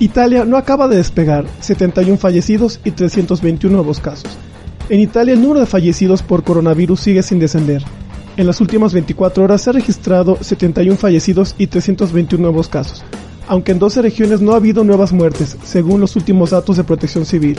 Italia 0.00 0.46
no 0.46 0.56
acaba 0.56 0.88
de 0.88 0.96
despegar, 0.96 1.44
71 1.60 2.16
fallecidos 2.16 2.80
y 2.84 2.92
321 2.92 3.76
nuevos 3.76 4.00
casos. 4.00 4.30
En 4.88 4.98
Italia 4.98 5.34
el 5.34 5.42
número 5.42 5.60
de 5.60 5.66
fallecidos 5.66 6.22
por 6.22 6.42
coronavirus 6.42 7.00
sigue 7.00 7.22
sin 7.22 7.38
descender. 7.38 7.84
En 8.38 8.46
las 8.46 8.62
últimas 8.62 8.94
24 8.94 9.44
horas 9.44 9.60
se 9.60 9.68
ha 9.68 9.72
registrado 9.74 10.38
71 10.40 10.96
fallecidos 10.96 11.54
y 11.58 11.66
321 11.66 12.42
nuevos 12.42 12.68
casos, 12.68 13.04
aunque 13.46 13.72
en 13.72 13.78
12 13.78 14.00
regiones 14.00 14.40
no 14.40 14.52
ha 14.52 14.56
habido 14.56 14.84
nuevas 14.84 15.12
muertes, 15.12 15.58
según 15.64 16.00
los 16.00 16.16
últimos 16.16 16.48
datos 16.48 16.78
de 16.78 16.84
protección 16.84 17.26
civil. 17.26 17.58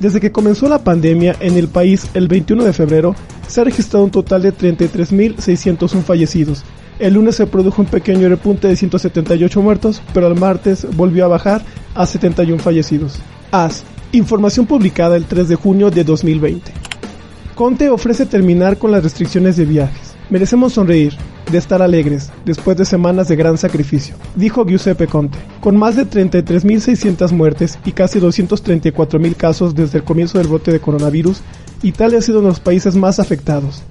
Desde 0.00 0.18
que 0.18 0.32
comenzó 0.32 0.68
la 0.68 0.82
pandemia 0.82 1.36
en 1.38 1.56
el 1.56 1.68
país 1.68 2.10
el 2.14 2.26
21 2.26 2.64
de 2.64 2.72
febrero, 2.72 3.14
se 3.46 3.60
ha 3.60 3.64
registrado 3.64 4.04
un 4.04 4.10
total 4.10 4.42
de 4.42 4.52
33.601 4.52 6.02
fallecidos, 6.02 6.64
el 7.00 7.14
lunes 7.14 7.36
se 7.36 7.46
produjo 7.46 7.82
un 7.82 7.88
pequeño 7.88 8.28
repunte 8.28 8.68
de 8.68 8.76
178 8.76 9.62
muertos, 9.62 10.02
pero 10.12 10.26
el 10.28 10.38
martes 10.38 10.86
volvió 10.94 11.24
a 11.24 11.28
bajar 11.28 11.64
a 11.94 12.06
71 12.06 12.62
fallecidos. 12.62 13.18
AS. 13.50 13.84
Información 14.12 14.66
publicada 14.66 15.16
el 15.16 15.24
3 15.24 15.48
de 15.48 15.54
junio 15.56 15.90
de 15.90 16.04
2020. 16.04 16.72
Conte 17.54 17.88
ofrece 17.88 18.26
terminar 18.26 18.76
con 18.76 18.90
las 18.90 19.02
restricciones 19.02 19.56
de 19.56 19.64
viajes. 19.64 20.14
Merecemos 20.28 20.74
sonreír, 20.74 21.14
de 21.50 21.58
estar 21.58 21.82
alegres, 21.82 22.30
después 22.44 22.76
de 22.76 22.84
semanas 22.84 23.28
de 23.28 23.36
gran 23.36 23.58
sacrificio, 23.58 24.14
dijo 24.36 24.64
Giuseppe 24.64 25.06
Conte. 25.06 25.38
Con 25.60 25.76
más 25.76 25.96
de 25.96 26.06
33.600 26.06 27.32
muertes 27.32 27.78
y 27.84 27.92
casi 27.92 28.20
234.000 28.20 29.36
casos 29.36 29.74
desde 29.74 29.98
el 29.98 30.04
comienzo 30.04 30.38
del 30.38 30.48
brote 30.48 30.70
de 30.70 30.80
coronavirus, 30.80 31.40
Italia 31.82 32.18
ha 32.18 32.22
sido 32.22 32.38
uno 32.38 32.48
de 32.48 32.52
los 32.52 32.60
países 32.60 32.94
más 32.94 33.18
afectados. 33.18 33.82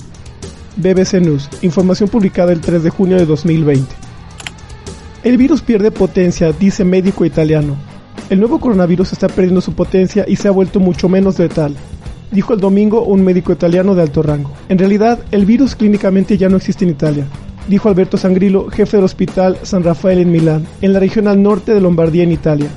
BBC 0.80 1.22
News, 1.22 1.50
información 1.62 2.10
publicada 2.10 2.54
el 2.54 2.62
3 2.62 2.82
de 2.84 2.90
junio 2.90 3.18
de 3.18 3.26
2020. 3.26 3.86
El 5.24 5.38
virus 5.38 5.62
pierde 5.62 5.92
potencia, 5.92 6.54
dice 6.54 6.86
médico 6.86 7.26
italiano. 7.26 7.76
El 8.30 8.40
nuevo 8.40 8.60
coronavirus 8.60 9.12
está 9.12 9.28
perdiendo 9.28 9.60
su 9.60 9.74
potencia 9.74 10.24
y 10.28 10.38
se 10.38 10.48
ha 10.48 10.52
vuelto 10.52 10.80
mucho 10.80 11.10
menos 11.10 11.38
letal, 11.38 11.76
dijo 12.32 12.54
el 12.54 12.62
domingo 12.62 13.04
un 13.04 13.24
médico 13.24 13.52
italiano 13.52 13.96
de 13.96 14.04
alto 14.04 14.24
rango. 14.24 14.52
En 14.70 14.78
realidad, 14.78 15.20
el 15.32 15.46
virus 15.46 15.76
clínicamente 15.76 16.38
ya 16.38 16.48
no 16.48 16.58
existe 16.58 16.86
en 16.86 16.92
Italia, 16.92 17.26
dijo 17.68 17.90
Alberto 17.90 18.18
Sangrilo, 18.18 18.70
jefe 18.70 18.98
del 18.98 19.04
Hospital 19.04 19.58
San 19.64 19.84
Rafael 19.84 20.20
en 20.20 20.32
Milán, 20.32 20.66
en 20.82 20.94
la 20.94 21.00
región 21.00 21.28
al 21.28 21.42
norte 21.42 21.74
de 21.74 21.82
Lombardía 21.82 22.24
en 22.24 22.32
Italia. 22.32 22.70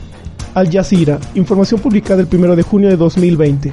Al 0.55 0.71
Jazeera, 0.71 1.19
información 1.35 1.81
publicada 1.81 2.21
el 2.21 2.29
1 2.31 2.57
de 2.57 2.63
junio 2.63 2.89
de 2.91 2.97
2020. 2.97 3.73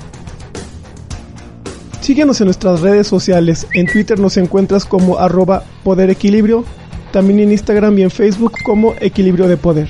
Síguenos 2.09 2.41
en 2.41 2.45
nuestras 2.45 2.81
redes 2.81 3.05
sociales. 3.05 3.67
En 3.71 3.85
Twitter 3.85 4.17
nos 4.19 4.35
encuentras 4.37 4.83
como 4.83 5.19
arroba 5.19 5.63
poder 5.83 6.09
equilibrio. 6.09 6.65
También 7.11 7.39
en 7.39 7.51
Instagram 7.51 7.99
y 7.99 8.01
en 8.01 8.09
Facebook 8.09 8.53
como 8.63 8.95
equilibrio 8.99 9.47
de 9.47 9.57
poder. 9.57 9.89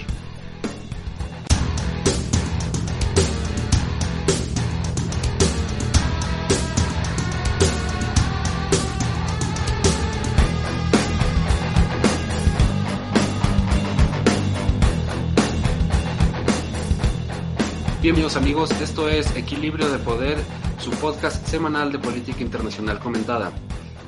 Bienvenidos 18.02 18.36
amigos, 18.36 18.72
esto 18.82 19.08
es 19.08 19.34
Equilibrio 19.38 19.88
de 19.88 20.00
Poder 20.00 20.38
su 20.80 20.92
podcast 20.92 21.46
semanal 21.46 21.92
de 21.92 22.00
política 22.00 22.42
internacional 22.42 23.00
comentada. 23.00 23.52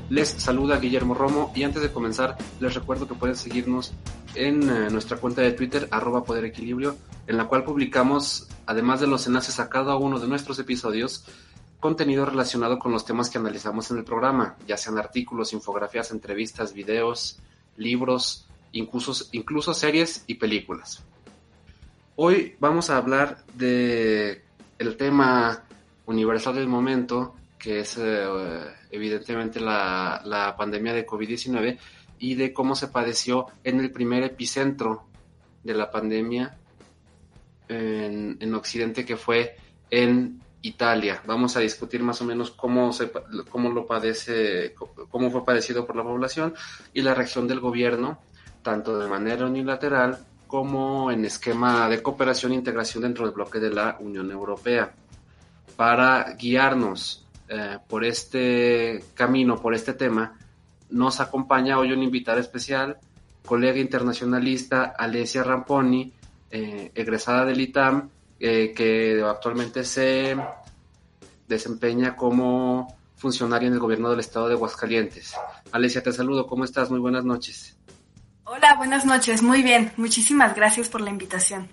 Les 0.09 0.29
saluda 0.29 0.79
Guillermo 0.79 1.13
Romo 1.13 1.51
y 1.53 1.63
antes 1.63 1.81
de 1.81 1.91
comenzar 1.91 2.37
les 2.61 2.73
recuerdo 2.73 3.09
que 3.09 3.13
pueden 3.13 3.35
seguirnos 3.35 3.91
en 4.35 4.69
eh, 4.69 4.89
nuestra 4.89 5.17
cuenta 5.17 5.41
de 5.41 5.51
Twitter 5.51 5.89
arroba 5.91 6.23
Poder 6.23 6.45
Equilibrio, 6.45 6.95
en 7.27 7.35
la 7.35 7.45
cual 7.45 7.65
publicamos, 7.65 8.47
además 8.65 9.01
de 9.01 9.07
los 9.07 9.27
enlaces 9.27 9.59
a 9.59 9.69
cada 9.69 9.97
uno 9.97 10.17
de 10.17 10.29
nuestros 10.29 10.59
episodios, 10.59 11.25
contenido 11.81 12.25
relacionado 12.25 12.79
con 12.79 12.93
los 12.93 13.03
temas 13.03 13.29
que 13.29 13.37
analizamos 13.37 13.91
en 13.91 13.97
el 13.97 14.05
programa, 14.05 14.55
ya 14.65 14.77
sean 14.77 14.97
artículos, 14.97 15.51
infografías, 15.51 16.11
entrevistas, 16.11 16.73
videos, 16.73 17.39
libros, 17.75 18.47
incluso, 18.71 19.25
incluso 19.33 19.73
series 19.73 20.23
y 20.25 20.35
películas. 20.35 21.03
Hoy 22.15 22.55
vamos 22.61 22.89
a 22.89 22.97
hablar 22.97 23.43
de 23.55 24.45
el 24.79 24.95
tema 24.95 25.65
universal 26.05 26.55
del 26.55 26.67
momento, 26.67 27.35
que 27.57 27.79
es 27.79 27.97
eh, 27.97 28.25
evidentemente 28.89 29.59
la, 29.59 30.55
pandemia 30.57 30.93
de 30.93 31.05
COVID-19 31.05 31.77
y 32.19 32.35
de 32.35 32.53
cómo 32.53 32.75
se 32.75 32.87
padeció 32.87 33.47
en 33.63 33.79
el 33.79 33.91
primer 33.91 34.23
epicentro 34.23 35.05
de 35.63 35.73
la 35.73 35.91
pandemia 35.91 36.57
en, 37.67 38.37
en 38.39 38.55
Occidente, 38.55 39.05
que 39.05 39.17
fue 39.17 39.55
en 39.89 40.41
Italia. 40.61 41.21
Vamos 41.25 41.55
a 41.57 41.59
discutir 41.59 42.03
más 42.03 42.21
o 42.21 42.25
menos 42.25 42.51
cómo, 42.51 42.93
se, 42.93 43.11
cómo 43.49 43.69
lo 43.69 43.85
padece, 43.85 44.75
cómo 45.09 45.31
fue 45.31 45.45
padecido 45.45 45.85
por 45.85 45.95
la 45.95 46.03
población 46.03 46.53
y 46.93 47.01
la 47.01 47.13
reacción 47.13 47.47
del 47.47 47.59
gobierno, 47.59 48.19
tanto 48.61 48.97
de 48.99 49.07
manera 49.07 49.45
unilateral 49.45 50.19
como 50.47 51.11
en 51.11 51.25
esquema 51.25 51.87
de 51.89 52.01
cooperación 52.01 52.51
e 52.51 52.55
integración 52.55 53.03
dentro 53.03 53.25
del 53.25 53.33
bloque 53.33 53.59
de 53.59 53.71
la 53.71 53.97
Unión 53.99 54.29
Europea 54.31 54.93
para 55.75 56.33
guiarnos 56.33 57.25
eh, 57.47 57.79
por 57.87 58.05
este 58.05 59.03
camino, 59.13 59.61
por 59.61 59.73
este 59.73 59.93
tema, 59.93 60.37
nos 60.89 61.19
acompaña 61.19 61.77
hoy 61.77 61.91
un 61.91 62.03
invitado 62.03 62.39
especial, 62.39 62.97
colega 63.45 63.79
internacionalista 63.79 64.93
Alessia 64.97 65.43
Ramponi, 65.43 66.13
eh, 66.49 66.91
egresada 66.95 67.45
del 67.45 67.61
ITAM, 67.61 68.09
eh, 68.39 68.73
que 68.75 69.21
actualmente 69.23 69.83
se 69.83 70.35
desempeña 71.47 72.15
como 72.15 72.97
funcionaria 73.15 73.67
en 73.67 73.73
el 73.73 73.79
gobierno 73.79 74.09
del 74.09 74.19
estado 74.19 74.47
de 74.47 74.55
Aguascalientes. 74.55 75.35
Alesia, 75.71 76.01
te 76.01 76.11
saludo, 76.11 76.47
¿cómo 76.47 76.63
estás? 76.63 76.89
Muy 76.89 76.99
buenas 76.99 77.23
noches. 77.23 77.77
Hola, 78.45 78.75
buenas 78.77 79.05
noches, 79.05 79.41
muy 79.41 79.61
bien, 79.61 79.91
muchísimas 79.95 80.55
gracias 80.55 80.89
por 80.89 81.01
la 81.01 81.09
invitación. 81.09 81.69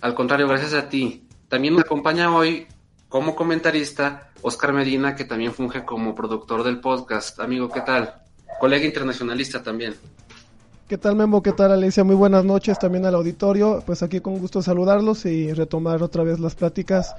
Al 0.00 0.14
contrario, 0.14 0.48
gracias 0.48 0.74
a 0.74 0.88
ti. 0.88 1.26
También 1.50 1.74
nos 1.74 1.82
acompaña 1.82 2.32
hoy 2.32 2.68
como 3.08 3.34
comentarista 3.34 4.30
Oscar 4.40 4.72
Medina, 4.72 5.16
que 5.16 5.24
también 5.24 5.52
funge 5.52 5.84
como 5.84 6.14
productor 6.14 6.62
del 6.62 6.78
podcast. 6.78 7.40
Amigo, 7.40 7.68
¿qué 7.68 7.80
tal? 7.80 8.14
Colega 8.60 8.86
internacionalista 8.86 9.60
también. 9.60 9.96
¿Qué 10.88 10.96
tal 10.96 11.16
Memo? 11.16 11.42
¿Qué 11.42 11.50
tal 11.50 11.72
Alicia? 11.72 12.04
Muy 12.04 12.14
buenas 12.14 12.44
noches 12.44 12.78
también 12.78 13.04
al 13.04 13.16
auditorio. 13.16 13.82
Pues 13.84 14.00
aquí 14.04 14.20
con 14.20 14.38
gusto 14.38 14.62
saludarlos 14.62 15.26
y 15.26 15.52
retomar 15.52 16.04
otra 16.04 16.22
vez 16.22 16.38
las 16.38 16.54
pláticas, 16.54 17.16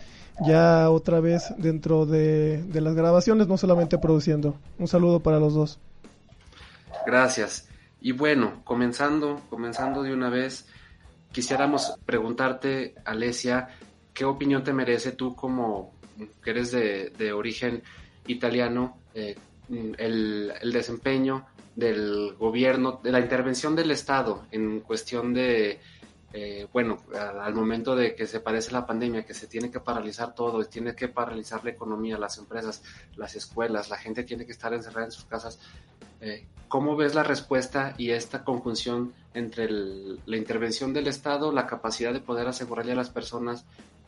ya 0.48 0.90
otra 0.90 1.20
vez 1.20 1.54
dentro 1.58 2.06
de, 2.06 2.64
de 2.64 2.80
las 2.80 2.96
grabaciones, 2.96 3.50
no 3.50 3.58
solamente 3.58 3.98
produciendo. 3.98 4.56
Un 4.80 4.88
saludo 4.88 5.20
para 5.20 5.42
los 5.42 5.54
dos. 5.54 5.78
Gracias. 7.06 7.68
Y 8.00 8.14
bueno, 8.14 8.62
comenzando, 8.64 9.42
comenzando 9.50 10.04
de 10.04 10.14
una 10.14 10.30
vez, 10.30 10.68
quisiéramos 11.34 11.96
preguntarte, 12.06 12.96
Alesia, 13.04 13.68
¿qué 14.14 14.26
opinión 14.26 14.64
te 14.64 14.74
merece 14.74 15.14
tú 15.14 15.36
como 15.36 15.94
que 16.44 16.52
eres 16.52 16.72
de, 16.72 17.34
origen 17.34 17.84
italiano, 18.28 18.98
eh, 19.14 19.36
el, 19.98 20.72
desempeño 20.72 21.46
del 21.76 22.36
gobierno, 22.38 23.00
de 23.04 23.12
la 23.12 23.20
intervención 23.20 23.76
del 23.76 23.92
Estado 23.92 24.46
en 24.52 24.82
cuestión 24.82 25.34
de, 25.34 25.80
eh, 26.34 26.68
bueno, 26.72 27.00
al 27.14 27.54
momento 27.54 27.96
de 27.96 28.16
que 28.16 28.28
se 28.28 28.40
padece 28.40 28.72
la 28.72 28.86
pandemia, 28.86 29.26
que 29.26 29.34
se 29.34 29.48
tiene 29.48 29.72
que 29.72 29.80
paralizar 29.80 30.36
todo, 30.36 30.64
tiene 30.66 30.96
que 30.96 31.08
paralizar 31.08 31.64
la 31.64 31.72
economía, 31.72 32.18
las 32.18 32.38
empresas, 32.38 32.84
las 33.16 33.36
escuelas, 33.36 33.90
la 33.90 33.98
gente 33.98 34.24
tiene 34.24 34.46
que 34.46 34.52
estar 34.52 34.74
encerrada 34.74 35.06
en 35.06 35.12
sus 35.12 35.26
casas. 35.26 35.60
Eh, 36.20 36.46
¿Cómo 36.68 36.96
ves 36.96 37.16
la 37.16 37.24
respuesta 37.24 37.96
y 37.98 38.12
esta 38.12 38.44
conjunción 38.44 39.14
entre 39.34 39.70
la 39.70 40.38
intervención 40.38 40.94
del 40.94 41.08
Estado, 41.08 41.52
la 41.52 41.68
capacidad 41.68 42.14
de 42.14 42.22
poder 42.22 42.48
asegurarle 42.48 42.94
a 42.94 42.96
las 42.96 43.10
personas 43.10 43.66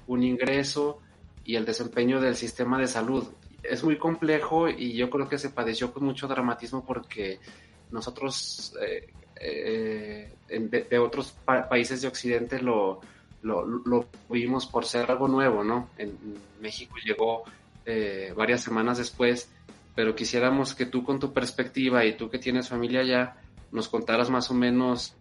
un 0.07 0.23
ingreso 0.23 0.99
y 1.45 1.55
el 1.55 1.65
desempeño 1.65 2.21
del 2.21 2.35
sistema 2.35 2.79
de 2.79 2.87
salud. 2.87 3.27
Es 3.61 3.83
muy 3.83 3.97
complejo 3.97 4.69
y 4.69 4.93
yo 4.93 5.09
creo 5.09 5.29
que 5.29 5.37
se 5.37 5.49
padeció 5.49 5.93
con 5.93 6.03
mucho 6.03 6.27
dramatismo 6.27 6.85
porque 6.85 7.39
nosotros 7.91 8.73
eh, 8.81 9.07
eh, 9.39 10.33
de, 10.49 10.99
otros 10.99 11.35
países 11.69 12.01
de 12.01 12.07
Occidente 12.07 12.61
lo, 12.61 13.01
lo, 13.41 14.07
vimos 14.29 14.65
por 14.65 14.85
ser 14.85 15.09
algo 15.09 15.27
nuevo, 15.27 15.63
¿no? 15.63 15.89
En 15.97 16.17
México 16.61 16.95
llegó 17.03 17.43
eh, 17.85 18.33
varias 18.35 18.61
semanas 18.61 18.97
después, 18.97 19.49
pero 19.95 20.15
quisiéramos 20.15 20.75
que 20.75 20.85
tú 20.85 21.03
con 21.03 21.19
tu 21.19 21.33
perspectiva 21.33 22.05
y 22.05 22.15
tú 22.15 22.29
que 22.29 22.39
tienes 22.39 22.69
familia 22.69 23.01
allá 23.01 23.35
nos 23.71 23.89
contaras 23.89 24.29
más 24.29 24.49
o 24.51 24.53
menos 24.53 25.15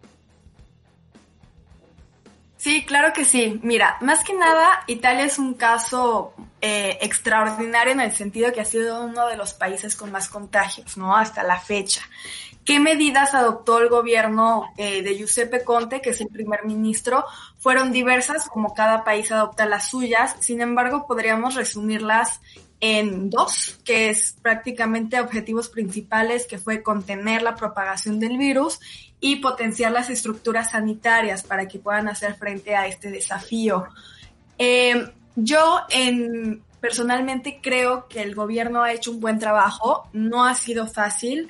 Sí, 2.63 2.85
claro 2.85 3.11
que 3.11 3.25
sí. 3.25 3.59
Mira, 3.61 3.97
más 3.99 4.23
que 4.23 4.33
nada, 4.33 4.85
Italia 4.87 5.25
es 5.25 5.37
un 5.37 5.55
caso 5.55 6.33
eh, 6.61 6.97
extraordinario 7.01 7.91
en 7.91 7.99
el 7.99 8.13
sentido 8.13 8.53
que 8.53 8.61
ha 8.61 8.65
sido 8.65 9.03
uno 9.03 9.27
de 9.27 9.35
los 9.35 9.53
países 9.53 9.97
con 9.97 10.13
más 10.13 10.29
contagios, 10.29 10.95
¿no? 10.95 11.13
Hasta 11.13 11.43
la 11.43 11.59
fecha. 11.59 12.03
¿Qué 12.63 12.79
medidas 12.79 13.33
adoptó 13.33 13.81
el 13.81 13.89
gobierno 13.89 14.71
eh, 14.77 15.01
de 15.03 15.17
Giuseppe 15.17 15.65
Conte, 15.65 15.99
que 15.99 16.11
es 16.11 16.21
el 16.21 16.29
primer 16.29 16.63
ministro? 16.63 17.25
Fueron 17.57 17.91
diversas, 17.91 18.47
como 18.47 18.73
cada 18.73 19.03
país 19.03 19.29
adopta 19.33 19.65
las 19.65 19.89
suyas. 19.89 20.37
Sin 20.39 20.61
embargo, 20.61 21.05
podríamos 21.05 21.55
resumirlas 21.55 22.39
en 22.85 23.29
dos, 23.29 23.79
que 23.85 24.09
es 24.09 24.35
prácticamente 24.41 25.21
objetivos 25.21 25.69
principales, 25.69 26.45
que 26.45 26.57
fue 26.57 26.83
contener 26.83 27.41
la 27.41 27.55
propagación 27.55 28.19
del 28.19 28.37
virus 28.37 28.81
y 29.21 29.37
potenciar 29.37 29.93
las 29.93 30.09
estructuras 30.09 30.71
sanitarias 30.71 31.43
para 31.43 31.65
que 31.65 31.79
puedan 31.79 32.09
hacer 32.09 32.35
frente 32.35 32.75
a 32.75 32.85
este 32.85 33.09
desafío. 33.09 33.85
Eh, 34.57 35.01
yo 35.37 35.79
en, 35.91 36.61
personalmente 36.81 37.61
creo 37.63 38.09
que 38.09 38.21
el 38.21 38.35
gobierno 38.35 38.83
ha 38.83 38.91
hecho 38.91 39.11
un 39.11 39.21
buen 39.21 39.39
trabajo, 39.39 40.09
no 40.11 40.45
ha 40.45 40.53
sido 40.53 40.85
fácil 40.85 41.49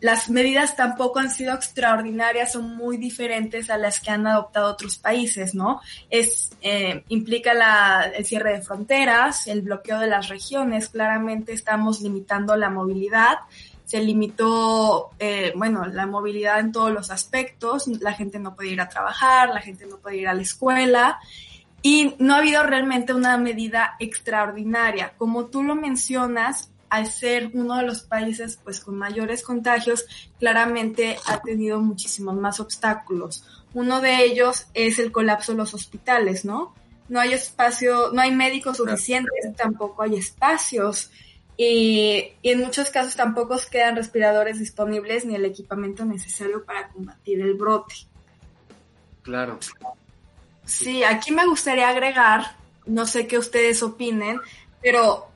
las 0.00 0.30
medidas 0.30 0.74
tampoco 0.74 1.18
han 1.18 1.30
sido 1.30 1.54
extraordinarias, 1.54 2.52
son 2.52 2.76
muy 2.76 2.96
diferentes 2.96 3.68
a 3.68 3.76
las 3.76 4.00
que 4.00 4.10
han 4.10 4.26
adoptado 4.26 4.70
otros 4.70 4.96
países, 4.96 5.54
¿no? 5.54 5.82
Es, 6.08 6.50
eh, 6.62 7.04
implica 7.08 7.52
la, 7.52 8.10
el 8.16 8.24
cierre 8.24 8.54
de 8.54 8.62
fronteras, 8.62 9.46
el 9.46 9.60
bloqueo 9.60 9.98
de 9.98 10.06
las 10.06 10.28
regiones, 10.28 10.88
claramente 10.88 11.52
estamos 11.52 12.00
limitando 12.00 12.56
la 12.56 12.70
movilidad, 12.70 13.40
se 13.84 14.02
limitó, 14.02 15.10
eh, 15.18 15.52
bueno, 15.54 15.84
la 15.84 16.06
movilidad 16.06 16.58
en 16.60 16.72
todos 16.72 16.90
los 16.90 17.10
aspectos, 17.10 17.86
la 17.86 18.14
gente 18.14 18.38
no 18.38 18.56
puede 18.56 18.70
ir 18.70 18.80
a 18.80 18.88
trabajar, 18.88 19.50
la 19.50 19.60
gente 19.60 19.84
no 19.84 19.98
puede 19.98 20.16
ir 20.16 20.28
a 20.28 20.32
la 20.32 20.42
escuela, 20.42 21.20
y 21.82 22.14
no 22.18 22.32
ha 22.32 22.38
habido 22.38 22.62
realmente 22.62 23.12
una 23.12 23.36
medida 23.36 23.96
extraordinaria. 23.98 25.12
Como 25.18 25.44
tú 25.44 25.62
lo 25.62 25.74
mencionas, 25.74 26.70
al 26.88 27.06
ser 27.06 27.50
uno 27.54 27.76
de 27.76 27.84
los 27.84 28.02
países 28.02 28.58
pues 28.62 28.80
con 28.80 28.96
mayores 28.96 29.42
contagios, 29.42 30.04
claramente 30.38 31.16
ha 31.26 31.40
tenido 31.40 31.80
muchísimos 31.80 32.36
más 32.36 32.60
obstáculos. 32.60 33.44
Uno 33.72 34.00
de 34.00 34.24
ellos 34.24 34.66
es 34.74 34.98
el 34.98 35.10
colapso 35.10 35.52
de 35.52 35.58
los 35.58 35.74
hospitales, 35.74 36.44
¿no? 36.44 36.74
No 37.08 37.20
hay 37.20 37.32
espacio, 37.32 38.10
no 38.12 38.22
hay 38.22 38.34
médicos 38.34 38.76
suficientes, 38.78 39.54
tampoco 39.56 40.02
hay 40.02 40.16
espacios. 40.16 41.10
Y, 41.56 42.32
y, 42.42 42.50
en 42.50 42.60
muchos 42.60 42.90
casos 42.90 43.14
tampoco 43.14 43.56
quedan 43.70 43.96
respiradores 43.96 44.58
disponibles 44.58 45.24
ni 45.24 45.36
el 45.36 45.44
equipamiento 45.44 46.04
necesario 46.04 46.64
para 46.64 46.88
combatir 46.88 47.40
el 47.40 47.54
brote. 47.54 47.94
Claro. 49.22 49.58
Sí, 50.64 51.04
aquí 51.04 51.30
me 51.32 51.46
gustaría 51.46 51.88
agregar, 51.88 52.56
no 52.86 53.06
sé 53.06 53.26
qué 53.26 53.38
ustedes 53.38 53.82
opinen, 53.82 54.40
pero 54.80 55.28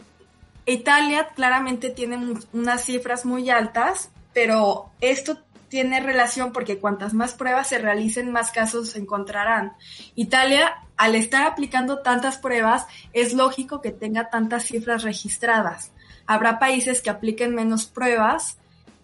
Italia 0.73 1.29
claramente 1.35 1.89
tiene 1.89 2.35
unas 2.53 2.85
cifras 2.85 3.25
muy 3.25 3.49
altas, 3.49 4.11
pero 4.35 4.91
esto 5.01 5.39
tiene 5.69 6.01
relación 6.01 6.53
porque 6.53 6.79
cuantas 6.79 7.15
más 7.15 7.33
pruebas 7.33 7.69
se 7.69 7.79
realicen, 7.79 8.33
más 8.33 8.51
casos 8.51 8.91
se 8.91 8.99
encontrarán. 8.99 9.73
Italia, 10.15 10.75
al 10.99 11.15
estar 11.15 11.47
aplicando 11.47 12.01
tantas 12.01 12.37
pruebas, 12.37 12.87
es 13.15 13.33
lógico 13.33 13.81
que 13.81 13.93
tenga 13.93 14.29
tantas 14.29 14.65
cifras 14.65 15.05
registradas. 15.05 15.93
Habrá 16.27 16.59
países 16.59 17.01
que 17.01 17.11
apliquen 17.11 17.55
menos 17.55 17.87
pruebas 17.87 18.59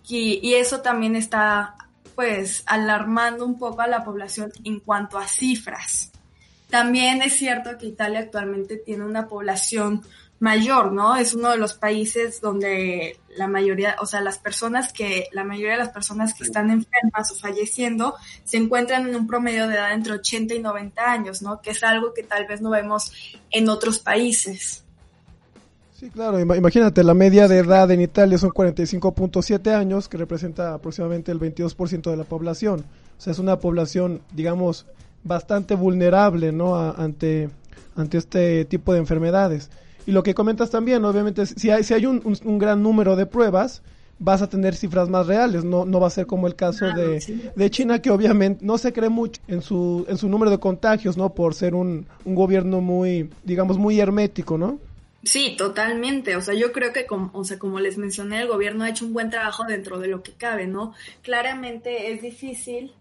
y, 0.06 0.40
y 0.46 0.54
eso 0.56 0.82
también 0.82 1.16
está, 1.16 1.76
pues, 2.14 2.62
alarmando 2.66 3.46
un 3.46 3.58
poco 3.58 3.80
a 3.80 3.86
la 3.86 4.04
población 4.04 4.52
en 4.64 4.80
cuanto 4.80 5.16
a 5.16 5.26
cifras. 5.28 6.12
También 6.68 7.22
es 7.22 7.34
cierto 7.34 7.78
que 7.78 7.86
Italia 7.86 8.20
actualmente 8.20 8.76
tiene 8.76 9.04
una 9.04 9.28
población 9.28 10.02
mayor, 10.38 10.92
¿no? 10.92 11.16
Es 11.16 11.34
uno 11.34 11.50
de 11.50 11.56
los 11.56 11.74
países 11.74 12.40
donde 12.40 13.18
la 13.36 13.46
mayoría, 13.46 13.96
o 14.00 14.06
sea, 14.06 14.20
las 14.20 14.38
personas 14.38 14.92
que, 14.92 15.28
la 15.32 15.44
mayoría 15.44 15.72
de 15.72 15.78
las 15.78 15.88
personas 15.88 16.34
que 16.34 16.44
están 16.44 16.70
enfermas 16.70 17.30
o 17.32 17.34
falleciendo 17.34 18.14
se 18.44 18.56
encuentran 18.56 19.08
en 19.08 19.16
un 19.16 19.26
promedio 19.26 19.68
de 19.68 19.74
edad 19.74 19.92
entre 19.92 20.12
80 20.14 20.54
y 20.54 20.60
90 20.60 21.02
años, 21.02 21.42
¿no? 21.42 21.60
Que 21.60 21.70
es 21.70 21.82
algo 21.82 22.12
que 22.12 22.22
tal 22.22 22.46
vez 22.46 22.60
no 22.60 22.70
vemos 22.70 23.12
en 23.50 23.68
otros 23.68 23.98
países. 23.98 24.84
Sí, 25.98 26.10
claro, 26.10 26.40
imagínate, 26.40 27.04
la 27.04 27.14
media 27.14 27.46
de 27.48 27.58
edad 27.58 27.90
en 27.90 28.00
Italia 28.00 28.36
son 28.36 28.50
45.7 28.50 29.74
años, 29.74 30.08
que 30.08 30.16
representa 30.16 30.74
aproximadamente 30.74 31.30
el 31.32 31.38
22% 31.38 32.10
de 32.10 32.16
la 32.16 32.24
población. 32.24 32.84
O 33.16 33.20
sea, 33.20 33.32
es 33.32 33.38
una 33.38 33.60
población, 33.60 34.20
digamos, 34.32 34.86
bastante 35.22 35.76
vulnerable, 35.76 36.52
¿no? 36.52 36.76
ante, 36.76 37.48
ante 37.96 38.18
este 38.18 38.64
tipo 38.64 38.92
de 38.92 38.98
enfermedades. 38.98 39.70
Y 40.06 40.12
lo 40.12 40.22
que 40.22 40.34
comentas 40.34 40.70
también, 40.70 41.04
obviamente, 41.04 41.46
si 41.46 41.70
hay, 41.70 41.82
si 41.84 41.94
hay 41.94 42.06
un, 42.06 42.22
un, 42.44 42.58
gran 42.58 42.82
número 42.82 43.16
de 43.16 43.26
pruebas, 43.26 43.82
vas 44.18 44.42
a 44.42 44.48
tener 44.48 44.76
cifras 44.76 45.08
más 45.08 45.26
reales, 45.26 45.64
no, 45.64 45.84
no 45.84 46.00
va 46.00 46.08
a 46.08 46.10
ser 46.10 46.26
como 46.26 46.46
el 46.46 46.54
caso 46.54 46.86
de, 46.86 47.52
de 47.54 47.70
China, 47.70 48.00
que 48.00 48.10
obviamente 48.10 48.64
no 48.64 48.78
se 48.78 48.92
cree 48.92 49.08
mucho 49.08 49.40
en 49.48 49.62
su, 49.62 50.04
en 50.08 50.18
su 50.18 50.28
número 50.28 50.50
de 50.50 50.58
contagios, 50.58 51.16
¿no? 51.16 51.34
Por 51.34 51.54
ser 51.54 51.74
un, 51.74 52.06
un 52.24 52.34
gobierno 52.34 52.80
muy, 52.80 53.30
digamos, 53.44 53.78
muy 53.78 53.98
hermético, 53.98 54.58
¿no? 54.58 54.78
Sí, 55.24 55.54
totalmente. 55.56 56.36
O 56.36 56.42
sea, 56.42 56.54
yo 56.54 56.72
creo 56.72 56.92
que, 56.92 57.06
como, 57.06 57.30
o 57.32 57.44
sea, 57.44 57.58
como 57.58 57.80
les 57.80 57.96
mencioné, 57.96 58.42
el 58.42 58.48
gobierno 58.48 58.84
ha 58.84 58.90
hecho 58.90 59.06
un 59.06 59.14
buen 59.14 59.30
trabajo 59.30 59.64
dentro 59.64 59.98
de 59.98 60.08
lo 60.08 60.22
que 60.22 60.32
cabe, 60.32 60.66
¿no? 60.66 60.92
Claramente 61.22 62.12
es 62.12 62.20
difícil 62.20 62.92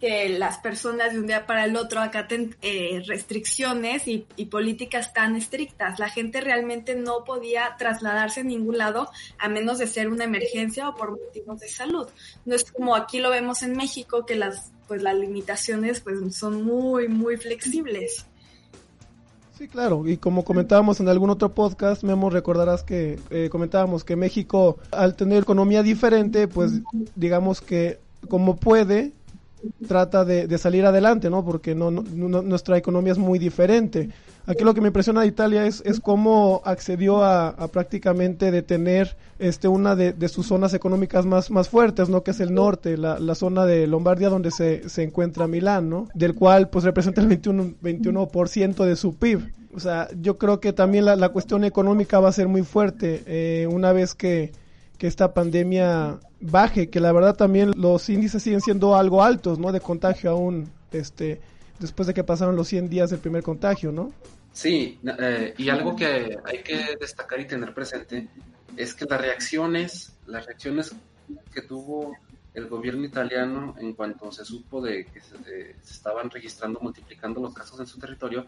que 0.00 0.30
las 0.30 0.58
personas 0.58 1.12
de 1.12 1.20
un 1.20 1.26
día 1.26 1.46
para 1.46 1.66
el 1.66 1.76
otro 1.76 2.00
acaten 2.00 2.56
eh, 2.62 3.02
restricciones 3.06 4.08
y, 4.08 4.26
políticas 4.50 5.12
tan 5.12 5.36
estrictas. 5.36 5.98
La 5.98 6.08
gente 6.08 6.40
realmente 6.40 6.96
no 6.96 7.22
podía 7.24 7.76
trasladarse 7.78 8.40
a 8.40 8.44
ningún 8.44 8.78
lado 8.78 9.08
a 9.38 9.48
menos 9.48 9.78
de 9.78 9.86
ser 9.86 10.08
una 10.08 10.24
emergencia 10.24 10.88
o 10.88 10.96
por 10.96 11.10
motivos 11.10 11.60
de 11.60 11.68
salud. 11.68 12.08
No 12.46 12.54
es 12.56 12.64
como 12.72 12.96
aquí 12.96 13.20
lo 13.20 13.30
vemos 13.30 13.62
en 13.62 13.76
México 13.76 14.24
que 14.26 14.34
las 14.34 14.72
pues 14.88 15.02
las 15.02 15.14
limitaciones 15.14 16.00
pues 16.00 16.34
son 16.34 16.64
muy 16.64 17.06
muy 17.06 17.36
flexibles. 17.36 18.26
Sí, 19.56 19.68
claro, 19.68 20.08
y 20.08 20.16
como 20.16 20.42
comentábamos 20.42 21.00
en 21.00 21.08
algún 21.08 21.28
otro 21.28 21.54
podcast, 21.54 22.02
Memo, 22.02 22.30
recordarás 22.30 22.82
que 22.82 23.20
eh, 23.28 23.50
comentábamos 23.50 24.04
que 24.04 24.16
México, 24.16 24.78
al 24.90 25.14
tener 25.16 25.42
economía 25.42 25.82
diferente, 25.82 26.48
pues 26.48 26.80
digamos 27.14 27.60
que 27.60 28.00
como 28.28 28.56
puede, 28.56 29.12
trata 29.86 30.24
de, 30.24 30.58
salir 30.58 30.84
adelante, 30.84 31.30
¿no? 31.30 31.44
Porque 31.44 31.74
no, 31.74 31.90
nuestra 31.90 32.76
economía 32.76 33.12
es 33.12 33.18
muy 33.18 33.38
diferente. 33.38 34.10
Aquí 34.46 34.64
lo 34.64 34.74
que 34.74 34.80
me 34.80 34.88
impresiona 34.88 35.20
de 35.20 35.26
Italia 35.26 35.66
es, 35.66 35.82
es 35.84 36.00
cómo 36.00 36.62
accedió 36.64 37.22
a, 37.22 37.54
prácticamente 37.68 38.50
detener 38.50 39.16
este, 39.38 39.68
una 39.68 39.94
de, 39.94 40.28
sus 40.28 40.46
zonas 40.46 40.74
económicas 40.74 41.26
más, 41.26 41.50
más 41.50 41.68
fuertes, 41.68 42.08
¿no? 42.08 42.22
Que 42.22 42.32
es 42.32 42.40
el 42.40 42.54
norte, 42.54 42.96
la, 42.96 43.18
la 43.18 43.34
zona 43.34 43.66
de 43.66 43.86
Lombardia 43.86 44.28
donde 44.28 44.50
se, 44.50 44.88
se 44.88 45.02
encuentra 45.02 45.46
Milán, 45.46 45.88
¿no? 45.88 46.08
Del 46.14 46.34
cual 46.34 46.68
pues 46.68 46.84
representa 46.84 47.20
el 47.20 47.28
21%, 47.28 47.76
21 47.80 48.28
de 48.86 48.96
su 48.96 49.14
PIB. 49.14 49.52
O 49.72 49.78
sea, 49.78 50.08
yo 50.20 50.36
creo 50.36 50.58
que 50.58 50.72
también 50.72 51.04
la, 51.04 51.14
la 51.14 51.28
cuestión 51.28 51.64
económica 51.64 52.18
va 52.18 52.28
a 52.28 52.32
ser 52.32 52.48
muy 52.48 52.62
fuerte 52.62 53.22
eh, 53.26 53.68
una 53.70 53.92
vez 53.92 54.14
que, 54.14 54.52
que 54.98 55.06
esta 55.06 55.32
pandemia 55.32 56.18
baje, 56.40 56.88
que 56.88 57.00
la 57.00 57.12
verdad 57.12 57.36
también 57.36 57.72
los 57.76 58.08
índices 58.08 58.42
siguen 58.42 58.60
siendo 58.60 58.96
algo 58.96 59.22
altos, 59.22 59.58
¿no? 59.58 59.72
De 59.72 59.80
contagio 59.80 60.30
aún, 60.30 60.70
este, 60.92 61.40
después 61.78 62.06
de 62.06 62.14
que 62.14 62.24
pasaron 62.24 62.56
los 62.56 62.68
100 62.68 62.88
días 62.88 63.10
del 63.10 63.20
primer 63.20 63.42
contagio, 63.42 63.92
¿no? 63.92 64.12
Sí, 64.52 64.98
eh, 65.18 65.54
y 65.56 65.68
algo 65.68 65.94
que 65.94 66.38
hay 66.44 66.62
que 66.62 66.96
destacar 67.00 67.40
y 67.40 67.46
tener 67.46 67.72
presente 67.72 68.28
es 68.76 68.94
que 68.94 69.04
las 69.04 69.20
reacciones, 69.20 70.12
las 70.26 70.46
reacciones 70.46 70.94
que 71.52 71.62
tuvo 71.62 72.16
el 72.52 72.66
gobierno 72.66 73.04
italiano 73.04 73.76
en 73.78 73.92
cuanto 73.92 74.32
se 74.32 74.44
supo 74.44 74.80
de 74.82 75.06
que 75.06 75.20
se, 75.20 75.76
estaban 75.88 76.30
registrando, 76.30 76.80
multiplicando 76.80 77.40
los 77.40 77.54
casos 77.54 77.78
en 77.78 77.86
su 77.86 77.98
territorio, 77.98 78.46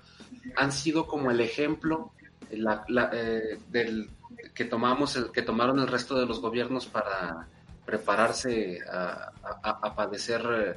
han 0.57 0.73
sido 0.73 1.07
como 1.07 1.31
el 1.31 1.41
ejemplo 1.41 2.13
la, 2.51 2.85
eh, 3.13 3.59
del 3.71 4.11
que 4.55 4.65
tomamos 4.65 5.17
el, 5.17 5.31
que 5.31 5.43
tomaron 5.43 5.79
el 5.79 5.87
resto 5.87 6.19
de 6.19 6.27
los 6.27 6.41
gobiernos 6.41 6.87
para 6.87 7.47
prepararse 7.85 8.79
a, 8.91 9.95
padecer 9.95 10.43
eh, 10.51 10.75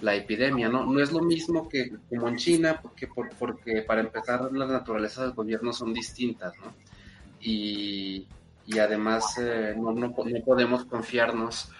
la 0.00 0.14
epidemia, 0.14 0.68
¿no? 0.68 0.84
No 0.84 1.00
es 1.00 1.12
lo 1.12 1.20
mismo 1.20 1.68
que 1.68 1.92
como 2.08 2.28
en 2.28 2.36
China, 2.36 2.80
porque, 2.82 3.08
porque 3.38 3.82
para 3.82 4.00
empezar 4.00 4.50
las 4.52 4.68
naturalezas 4.68 5.24
del 5.24 5.32
gobierno 5.32 5.72
son 5.72 5.92
distintas, 5.92 6.54
¿no? 6.58 6.72
Y, 7.40 8.26
y 8.66 8.78
además 8.78 9.36
eh, 9.38 9.74
no, 9.76 9.92
no, 9.92 10.12
podemos 10.12 10.84
confiarnos 10.84 11.70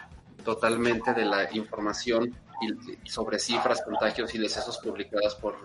totalmente 0.45 1.13
de 1.13 1.25
la 1.25 1.55
información 1.55 2.35
sobre 3.05 3.39
cifras, 3.39 3.83
contagios 3.83 4.35
y 4.35 4.39
decesos 4.39 4.79
publicadas 4.79 5.35
por, 5.35 5.57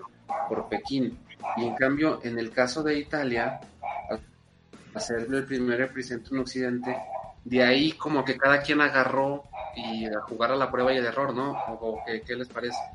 por 0.48 0.70
Pekín. 0.70 1.18
Y 1.58 1.66
en 1.66 1.76
cambio, 1.76 2.20
en 2.24 2.40
el 2.40 2.52
caso 2.52 2.84
de 2.84 2.98
Italia, 3.00 3.60
ser 5.00 5.28
el 5.34 5.46
primer 5.46 5.82
epicentro 5.82 6.36
en 6.36 6.42
Occidente, 6.42 6.98
de 7.46 7.64
ahí 7.64 7.94
como 7.94 8.26
que 8.26 8.38
cada 8.38 8.62
quien 8.62 8.82
agarró 8.82 9.48
y 9.74 10.08
a 10.08 10.22
jugar 10.22 10.52
a 10.52 10.56
la 10.58 10.72
prueba 10.72 10.94
y 10.94 10.98
el 10.98 11.06
error, 11.06 11.34
¿no? 11.36 11.64
¿O 11.68 12.02
qué, 12.04 12.24
les 12.36 12.50
parece? 12.50 12.95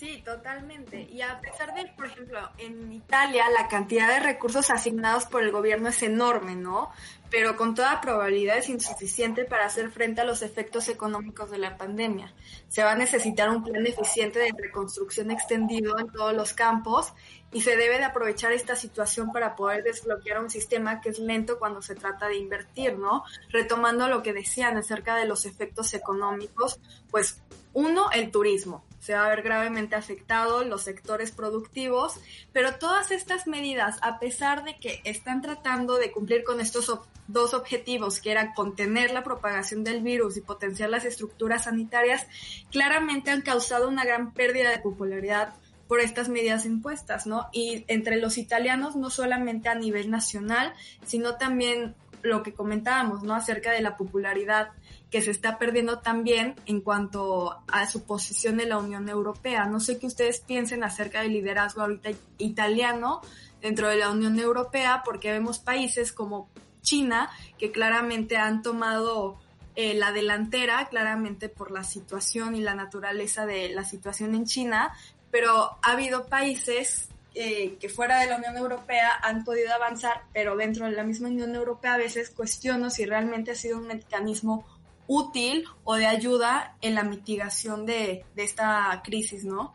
Sí, 0.00 0.22
totalmente. 0.24 1.06
Y 1.12 1.20
a 1.20 1.38
pesar 1.42 1.74
de, 1.74 1.84
por 1.94 2.06
ejemplo, 2.06 2.38
en 2.56 2.90
Italia 2.90 3.44
la 3.50 3.68
cantidad 3.68 4.08
de 4.08 4.20
recursos 4.20 4.70
asignados 4.70 5.26
por 5.26 5.42
el 5.42 5.52
gobierno 5.52 5.90
es 5.90 6.02
enorme, 6.02 6.56
¿no? 6.56 6.90
Pero 7.28 7.54
con 7.54 7.74
toda 7.74 8.00
probabilidad 8.00 8.56
es 8.56 8.70
insuficiente 8.70 9.44
para 9.44 9.66
hacer 9.66 9.90
frente 9.90 10.22
a 10.22 10.24
los 10.24 10.40
efectos 10.40 10.88
económicos 10.88 11.50
de 11.50 11.58
la 11.58 11.76
pandemia. 11.76 12.32
Se 12.68 12.82
va 12.82 12.92
a 12.92 12.96
necesitar 12.96 13.50
un 13.50 13.62
plan 13.62 13.86
eficiente 13.86 14.38
de 14.38 14.54
reconstrucción 14.56 15.30
extendido 15.30 15.98
en 15.98 16.08
todos 16.08 16.32
los 16.32 16.54
campos 16.54 17.12
y 17.52 17.60
se 17.60 17.76
debe 17.76 17.98
de 17.98 18.04
aprovechar 18.04 18.52
esta 18.52 18.76
situación 18.76 19.32
para 19.32 19.54
poder 19.54 19.84
desbloquear 19.84 20.40
un 20.40 20.48
sistema 20.48 21.02
que 21.02 21.10
es 21.10 21.18
lento 21.18 21.58
cuando 21.58 21.82
se 21.82 21.94
trata 21.94 22.26
de 22.26 22.38
invertir, 22.38 22.96
¿no? 22.96 23.24
Retomando 23.50 24.08
lo 24.08 24.22
que 24.22 24.32
decían 24.32 24.78
acerca 24.78 25.14
de 25.16 25.26
los 25.26 25.44
efectos 25.44 25.92
económicos, 25.92 26.80
pues 27.10 27.42
uno, 27.74 28.10
el 28.12 28.30
turismo 28.30 28.82
se 29.00 29.14
va 29.14 29.26
a 29.26 29.28
ver 29.30 29.42
gravemente 29.42 29.96
afectado 29.96 30.62
los 30.62 30.82
sectores 30.82 31.32
productivos, 31.32 32.20
pero 32.52 32.76
todas 32.76 33.10
estas 33.10 33.46
medidas, 33.46 33.96
a 34.02 34.20
pesar 34.20 34.62
de 34.62 34.76
que 34.76 35.00
están 35.04 35.40
tratando 35.40 35.96
de 35.96 36.12
cumplir 36.12 36.44
con 36.44 36.60
estos 36.60 37.00
dos 37.26 37.54
objetivos, 37.54 38.20
que 38.20 38.30
eran 38.30 38.52
contener 38.52 39.12
la 39.12 39.24
propagación 39.24 39.82
del 39.82 40.02
virus 40.02 40.36
y 40.36 40.42
potenciar 40.42 40.90
las 40.90 41.04
estructuras 41.04 41.64
sanitarias, 41.64 42.26
claramente 42.70 43.30
han 43.30 43.40
causado 43.40 43.88
una 43.88 44.04
gran 44.04 44.32
pérdida 44.32 44.70
de 44.70 44.78
popularidad 44.78 45.54
por 45.88 45.98
estas 45.98 46.28
medidas 46.28 46.66
impuestas, 46.66 47.26
¿no? 47.26 47.48
Y 47.52 47.84
entre 47.88 48.18
los 48.18 48.38
italianos, 48.38 48.94
no 48.94 49.10
solamente 49.10 49.68
a 49.68 49.74
nivel 49.74 50.08
nacional, 50.08 50.72
sino 51.04 51.34
también 51.34 51.96
lo 52.22 52.42
que 52.42 52.54
comentábamos, 52.54 53.22
¿no? 53.22 53.34
Acerca 53.34 53.72
de 53.72 53.80
la 53.80 53.96
popularidad 53.96 54.70
que 55.10 55.22
se 55.22 55.30
está 55.30 55.58
perdiendo 55.58 55.98
también 55.98 56.54
en 56.66 56.80
cuanto 56.80 57.58
a 57.66 57.86
su 57.86 58.04
posición 58.04 58.60
en 58.60 58.68
la 58.68 58.78
Unión 58.78 59.08
Europea. 59.08 59.66
No 59.66 59.80
sé 59.80 59.98
qué 59.98 60.06
ustedes 60.06 60.40
piensen 60.40 60.84
acerca 60.84 61.22
del 61.22 61.32
liderazgo 61.32 61.82
ahorita 61.82 62.10
italiano 62.38 63.20
dentro 63.60 63.88
de 63.88 63.96
la 63.96 64.10
Unión 64.10 64.38
Europea, 64.38 65.02
porque 65.04 65.32
vemos 65.32 65.58
países 65.58 66.12
como 66.12 66.48
China 66.82 67.30
que 67.58 67.72
claramente 67.72 68.36
han 68.36 68.62
tomado 68.62 69.38
eh, 69.74 69.94
la 69.94 70.12
delantera, 70.12 70.88
claramente 70.88 71.48
por 71.48 71.70
la 71.70 71.84
situación 71.84 72.54
y 72.54 72.60
la 72.60 72.74
naturaleza 72.74 73.46
de 73.46 73.70
la 73.70 73.84
situación 73.84 74.34
en 74.34 74.44
China, 74.44 74.92
pero 75.30 75.78
ha 75.82 75.92
habido 75.92 76.26
países 76.26 77.08
eh, 77.34 77.76
que 77.78 77.88
fuera 77.88 78.20
de 78.20 78.26
la 78.26 78.36
Unión 78.36 78.56
Europea 78.56 79.12
han 79.22 79.44
podido 79.44 79.72
avanzar, 79.72 80.24
pero 80.32 80.56
dentro 80.56 80.86
de 80.86 80.92
la 80.92 81.04
misma 81.04 81.28
Unión 81.28 81.54
Europea 81.54 81.94
a 81.94 81.98
veces 81.98 82.30
cuestiono 82.30 82.90
si 82.90 83.04
realmente 83.04 83.52
ha 83.52 83.54
sido 83.54 83.78
un 83.78 83.86
mecanismo 83.86 84.66
útil 85.06 85.64
o 85.84 85.94
de 85.94 86.06
ayuda 86.06 86.76
en 86.80 86.94
la 86.94 87.04
mitigación 87.04 87.86
de, 87.86 88.24
esta 88.36 89.00
crisis, 89.04 89.44
¿no? 89.44 89.74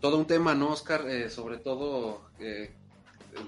Todo 0.00 0.18
un 0.18 0.26
tema, 0.26 0.54
¿no, 0.54 0.72
Oscar? 0.72 1.08
Eh, 1.08 1.30
sobre 1.30 1.58
todo 1.58 2.30
eh, 2.38 2.70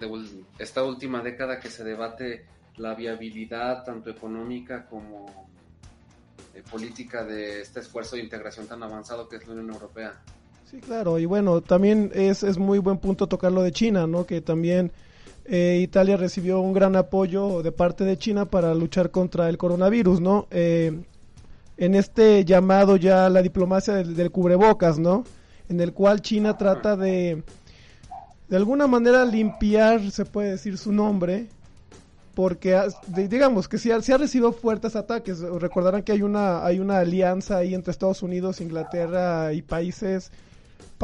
de 0.01 0.45
esta 0.59 0.83
última 0.83 1.23
década 1.23 1.61
que 1.61 1.71
se 1.71 1.85
debate 1.85 2.47
la 2.77 2.95
viabilidad 2.95 3.85
tanto 3.85 4.11
económica 4.11 4.87
como 4.87 5.51
política 6.71 7.25
de 7.25 7.61
este 7.61 7.81
esfuerzo 7.81 8.17
de 8.17 8.23
integración 8.23 8.67
tan 8.67 8.83
avanzado 8.83 9.29
que 9.29 9.37
es 9.37 9.47
la 9.47 9.55
Unión 9.55 9.75
Europea. 9.75 10.21
Sí, 10.71 10.79
claro, 10.79 11.19
y 11.19 11.25
bueno, 11.25 11.63
también 11.63 12.13
es, 12.15 12.45
es 12.45 12.57
muy 12.57 12.79
buen 12.79 12.99
punto 12.99 13.27
tocar 13.27 13.51
lo 13.51 13.61
de 13.61 13.73
China, 13.73 14.07
¿no? 14.07 14.25
Que 14.25 14.41
también 14.41 14.93
eh, 15.45 15.81
Italia 15.83 16.17
recibió 16.17 16.61
un 16.61 16.73
gran 16.73 16.95
apoyo 16.95 17.65
de 17.65 17.73
parte 17.73 18.05
de 18.05 18.17
China 18.17 18.45
para 18.45 18.73
luchar 18.73 19.11
contra 19.11 19.49
el 19.49 19.59
coronavirus, 19.59 20.21
¿no? 20.21 20.47
Eh, 20.53 20.97
en 21.77 21.95
este 21.97 22.45
llamado 22.45 22.95
ya 22.95 23.29
la 23.29 23.43
diplomacia 23.43 23.95
del, 23.95 24.31
cubrebocas, 24.31 25.01
¿no? 25.01 25.25
En 25.69 25.81
el 25.81 25.93
cual 25.93 26.23
China 26.23 26.57
trata 26.57 26.97
de, 26.97 27.43
de 28.49 28.57
alguna 28.57 28.87
manera 28.87 29.25
limpiar, 29.25 30.13
se 30.13 30.25
puede 30.25 30.51
decir 30.51 30.79
su 30.79 30.93
nombre, 30.93 31.49
porque 32.37 32.81
digamos 33.09 33.67
que 33.67 33.77
si 33.77 33.91
ha, 33.91 33.97
ha 33.97 34.19
recibido 34.19 34.53
fuertes 34.53 34.95
ataques. 34.95 35.41
Recordarán 35.41 36.05
que 36.05 36.13
hay 36.13 36.23
una, 36.23 36.65
hay 36.65 36.79
una 36.79 37.01
alianza 37.01 37.57
ahí 37.57 37.75
entre 37.75 37.91
Estados 37.91 38.23
Unidos, 38.23 38.61
Inglaterra 38.61 39.53
y 39.53 39.63
países 39.63 40.31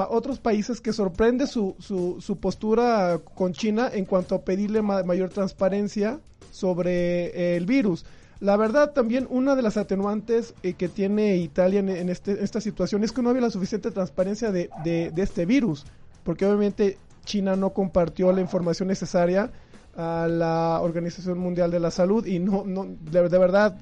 otros 0.04 0.38
países 0.38 0.80
que 0.80 0.92
sorprende 0.92 1.46
su, 1.46 1.74
su, 1.78 2.20
su, 2.20 2.36
postura 2.38 3.18
con 3.34 3.52
China 3.52 3.90
en 3.92 4.04
cuanto 4.04 4.34
a 4.34 4.42
pedirle 4.42 4.82
mayor 4.82 5.30
transparencia 5.30 6.20
sobre 6.50 7.56
el 7.56 7.66
virus. 7.66 8.04
La 8.38 8.56
verdad 8.56 8.92
también 8.92 9.26
una 9.30 9.54
de 9.56 9.62
las 9.62 9.78
atenuantes 9.78 10.54
eh, 10.62 10.74
que 10.74 10.88
tiene 10.88 11.36
Italia 11.36 11.80
en, 11.80 12.08
este, 12.10 12.44
esta 12.44 12.60
situación 12.60 13.02
es 13.02 13.12
que 13.12 13.22
no 13.22 13.30
había 13.30 13.40
la 13.40 13.50
suficiente 13.50 13.90
transparencia 13.90 14.52
de, 14.52 14.68
de, 14.84 15.12
este 15.16 15.46
virus, 15.46 15.86
porque 16.22 16.44
obviamente 16.44 16.98
China 17.24 17.56
no 17.56 17.70
compartió 17.70 18.30
la 18.32 18.42
información 18.42 18.88
necesaria 18.88 19.50
a 19.96 20.28
la 20.28 20.80
Organización 20.82 21.38
Mundial 21.38 21.70
de 21.70 21.80
la 21.80 21.90
Salud 21.90 22.26
y 22.26 22.38
no, 22.38 22.64
no 22.66 22.86
de, 22.86 23.28
de 23.30 23.38
verdad 23.38 23.78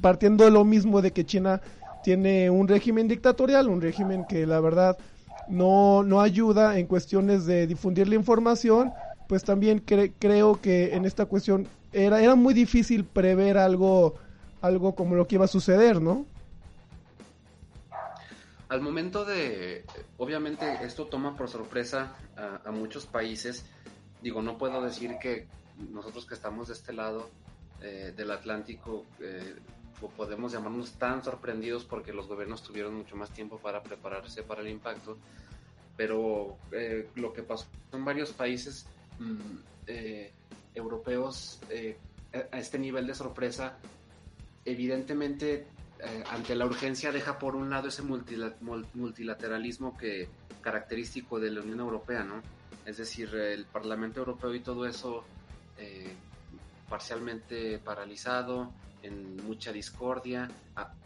partiendo 0.00 0.44
de 0.44 0.50
lo 0.50 0.64
mismo 0.64 1.00
de 1.00 1.12
que 1.12 1.24
China 1.24 1.60
tiene 2.02 2.50
un 2.50 2.66
régimen 2.66 3.06
dictatorial, 3.06 3.68
un 3.68 3.80
régimen 3.80 4.24
que 4.28 4.44
la 4.44 4.58
verdad 4.60 4.98
no, 5.48 6.02
no 6.02 6.20
ayuda 6.20 6.78
en 6.78 6.86
cuestiones 6.86 7.46
de 7.46 7.66
difundir 7.66 8.08
la 8.08 8.14
información, 8.14 8.92
pues 9.28 9.44
también 9.44 9.78
creo 9.80 10.60
que 10.60 10.94
en 10.94 11.04
esta 11.04 11.26
cuestión 11.26 11.66
era, 11.92 12.20
era 12.20 12.34
muy 12.34 12.54
difícil 12.54 13.04
prever 13.04 13.58
algo, 13.58 14.14
algo 14.60 14.94
como 14.94 15.14
lo 15.14 15.26
que 15.26 15.36
iba 15.36 15.44
a 15.44 15.48
suceder, 15.48 16.00
¿no? 16.00 16.26
Al 18.68 18.80
momento 18.80 19.26
de, 19.26 19.84
obviamente 20.16 20.64
esto 20.82 21.06
toma 21.06 21.36
por 21.36 21.50
sorpresa 21.50 22.16
a, 22.64 22.70
muchos 22.70 23.04
países, 23.04 23.66
digo, 24.22 24.40
no 24.40 24.56
puedo 24.56 24.82
decir 24.82 25.18
que 25.20 25.46
nosotros 25.92 26.24
que 26.24 26.32
estamos 26.32 26.68
de 26.68 26.74
este 26.74 26.94
lado 26.94 27.28
eh, 27.82 28.14
del 28.16 28.30
Atlántico 28.30 29.04
eh, 29.20 29.56
podemos 30.08 30.52
llamarnos 30.52 30.92
tan 30.92 31.22
sorprendidos 31.22 31.84
porque 31.84 32.12
los 32.12 32.28
gobiernos 32.28 32.62
tuvieron 32.62 32.94
mucho 32.94 33.16
más 33.16 33.30
tiempo 33.30 33.58
para 33.58 33.82
prepararse 33.82 34.42
para 34.42 34.60
el 34.60 34.68
impacto, 34.68 35.16
pero 35.96 36.56
eh, 36.72 37.08
lo 37.14 37.32
que 37.32 37.42
pasó 37.42 37.66
en 37.92 38.04
varios 38.04 38.32
países 38.32 38.86
mm, 39.18 39.36
eh, 39.86 40.32
europeos 40.74 41.60
eh, 41.70 41.96
a 42.50 42.58
este 42.58 42.78
nivel 42.78 43.06
de 43.06 43.14
sorpresa, 43.14 43.76
evidentemente 44.64 45.66
ante 46.30 46.56
la 46.56 46.66
urgencia 46.66 47.12
deja 47.12 47.38
por 47.38 47.54
un 47.54 47.70
lado 47.70 47.86
ese 47.86 48.02
multilateralismo 48.02 49.96
que 49.96 50.28
característico 50.60 51.38
de 51.38 51.52
la 51.52 51.60
Unión 51.60 51.78
Europea, 51.78 52.24
¿no? 52.24 52.42
Es 52.84 52.96
decir, 52.96 53.32
el 53.36 53.66
Parlamento 53.66 54.18
Europeo 54.18 54.52
y 54.52 54.58
todo 54.58 54.84
eso 54.84 55.22
parcialmente 56.88 57.78
paralizado, 57.78 58.72
en 59.02 59.36
mucha 59.44 59.72
discordia, 59.72 60.50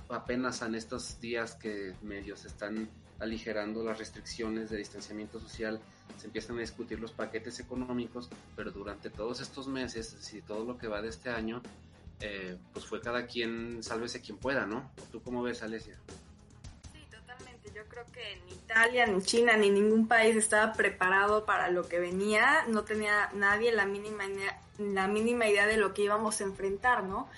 apenas 0.08 0.62
en 0.62 0.74
estos 0.74 1.20
días 1.20 1.54
que 1.54 1.94
medios 2.02 2.44
están 2.44 2.88
aligerando 3.18 3.82
las 3.82 3.98
restricciones 3.98 4.70
de 4.70 4.76
distanciamiento 4.76 5.40
social, 5.40 5.80
se 6.18 6.26
empiezan 6.26 6.56
a 6.56 6.60
discutir 6.60 7.00
los 7.00 7.12
paquetes 7.12 7.58
económicos, 7.60 8.28
pero 8.54 8.70
durante 8.70 9.10
todos 9.10 9.40
estos 9.40 9.66
meses, 9.68 10.32
y 10.32 10.40
todo 10.42 10.64
lo 10.64 10.78
que 10.78 10.88
va 10.88 11.02
de 11.02 11.08
este 11.08 11.30
año, 11.30 11.62
eh, 12.20 12.56
pues 12.72 12.86
fue 12.86 13.00
cada 13.00 13.26
quien, 13.26 13.82
sálvese 13.82 14.20
quien 14.20 14.38
pueda, 14.38 14.66
¿no? 14.66 14.90
¿Tú 15.12 15.22
cómo 15.22 15.42
ves, 15.42 15.62
Alesia? 15.62 15.98
Sí, 16.92 17.00
totalmente. 17.10 17.70
Yo 17.74 17.84
creo 17.88 18.06
que 18.06 18.40
ni 18.46 18.52
Italia, 18.52 19.06
ni 19.06 19.20
China, 19.22 19.56
ni 19.56 19.68
ningún 19.68 20.08
país 20.08 20.34
estaba 20.36 20.72
preparado 20.72 21.44
para 21.44 21.70
lo 21.70 21.86
que 21.88 21.98
venía. 21.98 22.64
No 22.68 22.84
tenía 22.84 23.30
nadie 23.34 23.72
la 23.72 23.84
mínima, 23.84 24.24
la 24.78 25.08
mínima 25.08 25.46
idea 25.46 25.66
de 25.66 25.76
lo 25.76 25.92
que 25.92 26.02
íbamos 26.02 26.40
a 26.40 26.44
enfrentar, 26.44 27.04
¿no? 27.04 27.28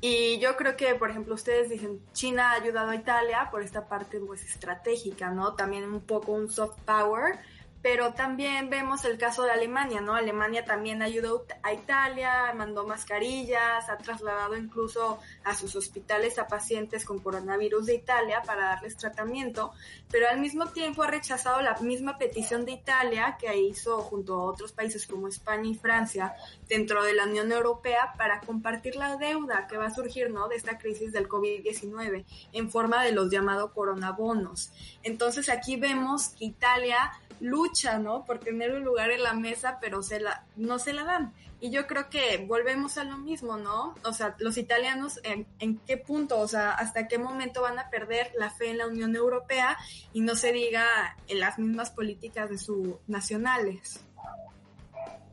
Y 0.00 0.38
yo 0.38 0.56
creo 0.56 0.76
que, 0.76 0.94
por 0.94 1.10
ejemplo, 1.10 1.34
ustedes 1.34 1.70
dicen, 1.70 2.00
China 2.12 2.50
ha 2.50 2.54
ayudado 2.54 2.90
a 2.90 2.94
Italia 2.94 3.48
por 3.50 3.62
esta 3.62 3.88
parte 3.88 4.20
pues 4.20 4.44
estratégica, 4.44 5.30
¿no? 5.30 5.54
También 5.54 5.84
un 5.84 6.00
poco 6.00 6.32
un 6.32 6.50
soft 6.50 6.78
power, 6.84 7.38
pero 7.84 8.14
también 8.14 8.70
vemos 8.70 9.04
el 9.04 9.18
caso 9.18 9.42
de 9.42 9.50
Alemania, 9.50 10.00
¿no? 10.00 10.14
Alemania 10.14 10.64
también 10.64 11.02
ayudó 11.02 11.44
a 11.62 11.74
Italia, 11.74 12.50
mandó 12.56 12.86
mascarillas, 12.86 13.90
ha 13.90 13.98
trasladado 13.98 14.56
incluso 14.56 15.18
a 15.44 15.54
sus 15.54 15.76
hospitales 15.76 16.38
a 16.38 16.46
pacientes 16.48 17.04
con 17.04 17.18
coronavirus 17.18 17.84
de 17.84 17.96
Italia 17.96 18.40
para 18.40 18.68
darles 18.68 18.96
tratamiento, 18.96 19.74
pero 20.10 20.30
al 20.30 20.40
mismo 20.40 20.64
tiempo 20.68 21.02
ha 21.02 21.08
rechazado 21.08 21.60
la 21.60 21.76
misma 21.80 22.16
petición 22.16 22.64
de 22.64 22.72
Italia 22.72 23.36
que 23.38 23.54
hizo 23.54 23.98
junto 23.98 24.32
a 24.32 24.44
otros 24.44 24.72
países 24.72 25.06
como 25.06 25.28
España 25.28 25.68
y 25.68 25.74
Francia 25.74 26.34
dentro 26.66 27.02
de 27.02 27.12
la 27.12 27.24
Unión 27.24 27.52
Europea 27.52 28.14
para 28.16 28.40
compartir 28.40 28.96
la 28.96 29.18
deuda 29.18 29.66
que 29.66 29.76
va 29.76 29.88
a 29.88 29.94
surgir, 29.94 30.30
¿no? 30.30 30.48
De 30.48 30.56
esta 30.56 30.78
crisis 30.78 31.12
del 31.12 31.28
COVID-19 31.28 32.24
en 32.54 32.70
forma 32.70 33.04
de 33.04 33.12
los 33.12 33.30
llamados 33.30 33.72
coronabonos. 33.72 34.70
Entonces 35.02 35.50
aquí 35.50 35.76
vemos 35.76 36.30
que 36.30 36.46
Italia 36.46 37.12
lucha, 37.40 37.98
¿no? 37.98 38.24
Por 38.24 38.38
tener 38.38 38.72
un 38.74 38.84
lugar 38.84 39.10
en 39.10 39.22
la 39.22 39.34
mesa, 39.34 39.78
pero 39.80 40.02
se 40.02 40.20
la, 40.20 40.44
no 40.56 40.78
se 40.78 40.92
la 40.92 41.04
dan. 41.04 41.32
Y 41.60 41.70
yo 41.70 41.86
creo 41.86 42.10
que 42.10 42.44
volvemos 42.46 42.98
a 42.98 43.04
lo 43.04 43.16
mismo, 43.16 43.56
¿no? 43.56 43.94
O 44.04 44.12
sea, 44.12 44.34
los 44.38 44.58
italianos, 44.58 45.18
¿en, 45.22 45.46
en 45.60 45.78
qué 45.78 45.96
punto? 45.96 46.38
O 46.38 46.48
sea, 46.48 46.72
¿hasta 46.72 47.08
qué 47.08 47.18
momento 47.18 47.62
van 47.62 47.78
a 47.78 47.88
perder 47.88 48.32
la 48.38 48.50
fe 48.50 48.70
en 48.70 48.78
la 48.78 48.86
Unión 48.86 49.16
Europea? 49.16 49.78
Y 50.12 50.20
no 50.20 50.34
se 50.34 50.52
diga 50.52 50.84
en 51.28 51.40
las 51.40 51.58
mismas 51.58 51.90
políticas 51.90 52.50
de 52.50 52.58
sus 52.58 52.96
nacionales. 53.06 54.00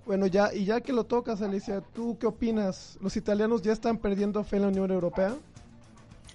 Bueno, 0.06 0.26
ya, 0.26 0.54
y 0.54 0.66
ya 0.66 0.82
que 0.82 0.94
lo 0.94 1.04
tocas, 1.04 1.42
Alicia, 1.42 1.82
¿tú 1.94 2.18
qué 2.18 2.28
opinas? 2.28 2.98
¿Los 3.02 3.16
italianos 3.18 3.62
ya 3.62 3.72
están 3.72 3.98
perdiendo 3.98 4.44
fe 4.44 4.56
en 4.56 4.62
la 4.64 4.68
Unión 4.70 4.92
Europea? 4.92 5.36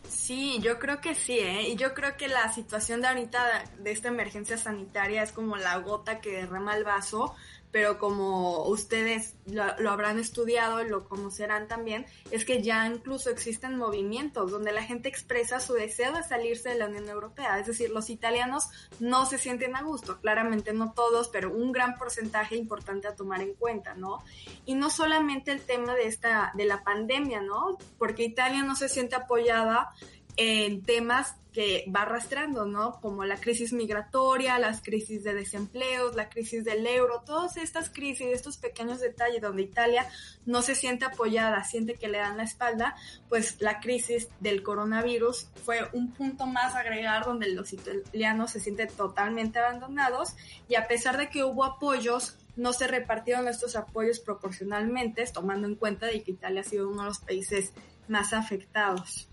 Sí, 0.08 0.58
yo 0.60 0.78
creo 0.78 1.00
que 1.00 1.14
sí, 1.14 1.38
¿eh? 1.38 1.68
Y 1.68 1.76
yo 1.76 1.92
creo 1.92 2.16
que 2.16 2.28
la 2.28 2.52
situación 2.52 3.00
de 3.00 3.08
ahorita 3.08 3.64
de 3.78 3.90
esta 3.90 4.08
emergencia 4.08 4.56
sanitaria 4.56 5.22
es 5.22 5.32
como 5.32 5.56
la 5.56 5.76
gota 5.78 6.20
que 6.20 6.30
derrama 6.30 6.76
el 6.76 6.84
vaso, 6.84 7.34
pero 7.76 7.99
como 7.99 8.62
ustedes 8.68 9.35
lo, 9.45 9.90
habrán 9.90 10.18
estudiado 10.18 10.83
lo 10.83 11.06
conocerán 11.06 11.68
también, 11.68 12.06
es 12.30 12.47
que 12.47 12.62
ya 12.62 12.87
incluso 12.87 13.28
existen 13.28 13.76
movimientos 13.76 14.50
donde 14.50 14.73
la 14.73 14.83
gente 14.83 15.11
expresa 15.11 15.61
su 15.61 15.75
deseo 15.75 16.14
de 16.14 16.23
salirse 16.23 16.71
de 16.71 16.76
la 16.76 16.87
Unión 16.87 17.06
Europea. 17.06 17.59
Es 17.61 17.66
decir, 17.66 17.90
los 17.90 18.09
italianos 18.09 18.71
no 18.99 19.26
se 19.26 19.37
sienten 19.37 19.76
a 19.76 19.83
gusto, 19.83 20.23
claramente 20.23 20.73
no 20.73 20.95
todos, 20.95 21.28
pero 21.28 21.52
un 21.52 21.71
gran 21.71 21.99
porcentaje 21.99 22.56
importante 22.56 23.09
a 23.09 23.14
tomar 23.14 23.42
en 23.42 23.52
cuenta, 23.52 23.92
¿no? 23.92 24.25
Y 24.64 24.75
no 24.75 24.88
solamente 24.88 25.52
el 25.52 25.61
tema 25.61 25.95
de 25.95 26.06
esta, 26.06 26.52
de 26.54 26.64
la 26.64 26.83
pandemia, 26.83 27.42
¿no? 27.42 27.76
Porque 27.99 28.25
Italia 28.25 28.62
no 28.62 28.75
se 28.75 28.88
siente 28.88 29.16
apoyada 29.16 29.92
en 30.37 30.83
temas 30.83 31.35
que 31.57 31.87
va 31.88 32.02
arrastrando, 32.02 32.66
¿no? 32.66 33.00
Como 33.00 33.25
la 33.25 33.40
crisis 33.40 33.73
migratoria, 33.73 34.59
las 34.59 34.83
crisis 34.83 35.25
de 35.25 35.33
desempleos, 35.33 36.14
la 36.14 36.28
crisis 36.28 36.66
del 36.66 36.87
euro, 36.87 37.23
todas 37.25 37.57
estas 37.57 37.88
crisis, 37.88 38.26
estos 38.26 38.59
pequeños 38.59 39.00
detalles 39.00 39.40
donde 39.40 39.62
Italia 39.62 40.07
no 40.45 40.61
se 40.61 40.75
siente 40.75 41.07
apoyada, 41.07 41.64
siente 41.64 41.95
que 41.95 42.09
le 42.09 42.19
dan 42.19 42.37
la 42.37 42.43
espalda, 42.43 42.95
pues 43.31 43.57
la 43.62 43.81
crisis 43.81 44.28
del 44.40 44.62
coronavirus 44.62 45.49
fue 45.64 45.88
un 45.95 46.12
punto 46.12 46.47
más 46.47 46.75
agregar 46.75 47.25
donde 47.25 47.49
los 47.49 47.73
italianos 47.73 48.50
se 48.50 48.61
sienten 48.61 48.88
totalmente 48.88 49.59
abandonados 49.59 50.37
y 50.69 50.75
a 50.75 50.87
pesar 50.87 51.16
de 51.16 51.31
que 51.31 51.43
hubo 51.43 51.64
apoyos, 51.64 52.37
no 52.57 52.75
se 52.75 52.87
repartieron 52.87 53.49
estos 53.49 53.76
apoyos 53.76 54.21
proporcionalmente, 54.21 55.25
tomando 55.33 55.66
en 55.69 55.76
cuenta 55.76 56.05
de 56.05 56.23
que 56.23 56.33
Italia 56.33 56.61
ha 56.61 56.64
sido 56.64 56.90
uno 56.90 57.00
de 57.00 57.09
los 57.09 57.19
países 57.21 57.73
más 58.09 58.35
afectados. 58.35 59.26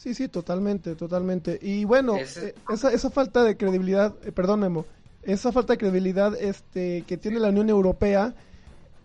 Sí, 0.00 0.14
sí, 0.14 0.28
totalmente, 0.28 0.94
totalmente. 0.94 1.58
Y 1.60 1.84
bueno, 1.84 2.16
eh, 2.16 2.54
esa, 2.72 2.90
esa 2.90 3.10
falta 3.10 3.44
de 3.44 3.58
credibilidad, 3.58 4.14
eh, 4.24 4.32
perdón 4.32 4.60
Memo, 4.60 4.86
esa 5.22 5.52
falta 5.52 5.74
de 5.74 5.78
credibilidad 5.78 6.34
este, 6.40 7.02
que 7.06 7.18
tiene 7.18 7.38
la 7.38 7.50
Unión 7.50 7.68
Europea, 7.68 8.32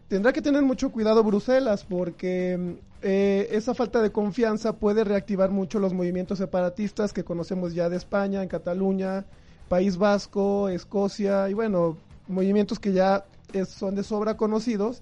tendrá 0.07 0.31
que 0.31 0.41
tener 0.41 0.61
mucho 0.61 0.93
cuidado 0.93 1.21
Bruselas 1.21 1.83
porque 1.83 2.77
eh, 3.01 3.49
esa 3.51 3.73
falta 3.73 4.01
de 4.01 4.13
confianza 4.13 4.77
puede 4.77 5.03
reactivar 5.03 5.51
mucho 5.51 5.79
los 5.79 5.93
movimientos 5.93 6.37
separatistas 6.37 7.11
que 7.11 7.25
conocemos 7.25 7.73
ya 7.73 7.89
de 7.89 7.97
España, 7.97 8.41
en 8.41 8.47
Cataluña, 8.47 9.25
País 9.67 9.97
Vasco, 9.97 10.69
Escocia 10.69 11.49
y 11.49 11.53
bueno, 11.53 11.97
movimientos 12.29 12.79
que 12.79 12.93
ya 12.93 13.25
son 13.67 13.95
de 13.95 14.03
sobra 14.03 14.37
conocidos 14.37 15.01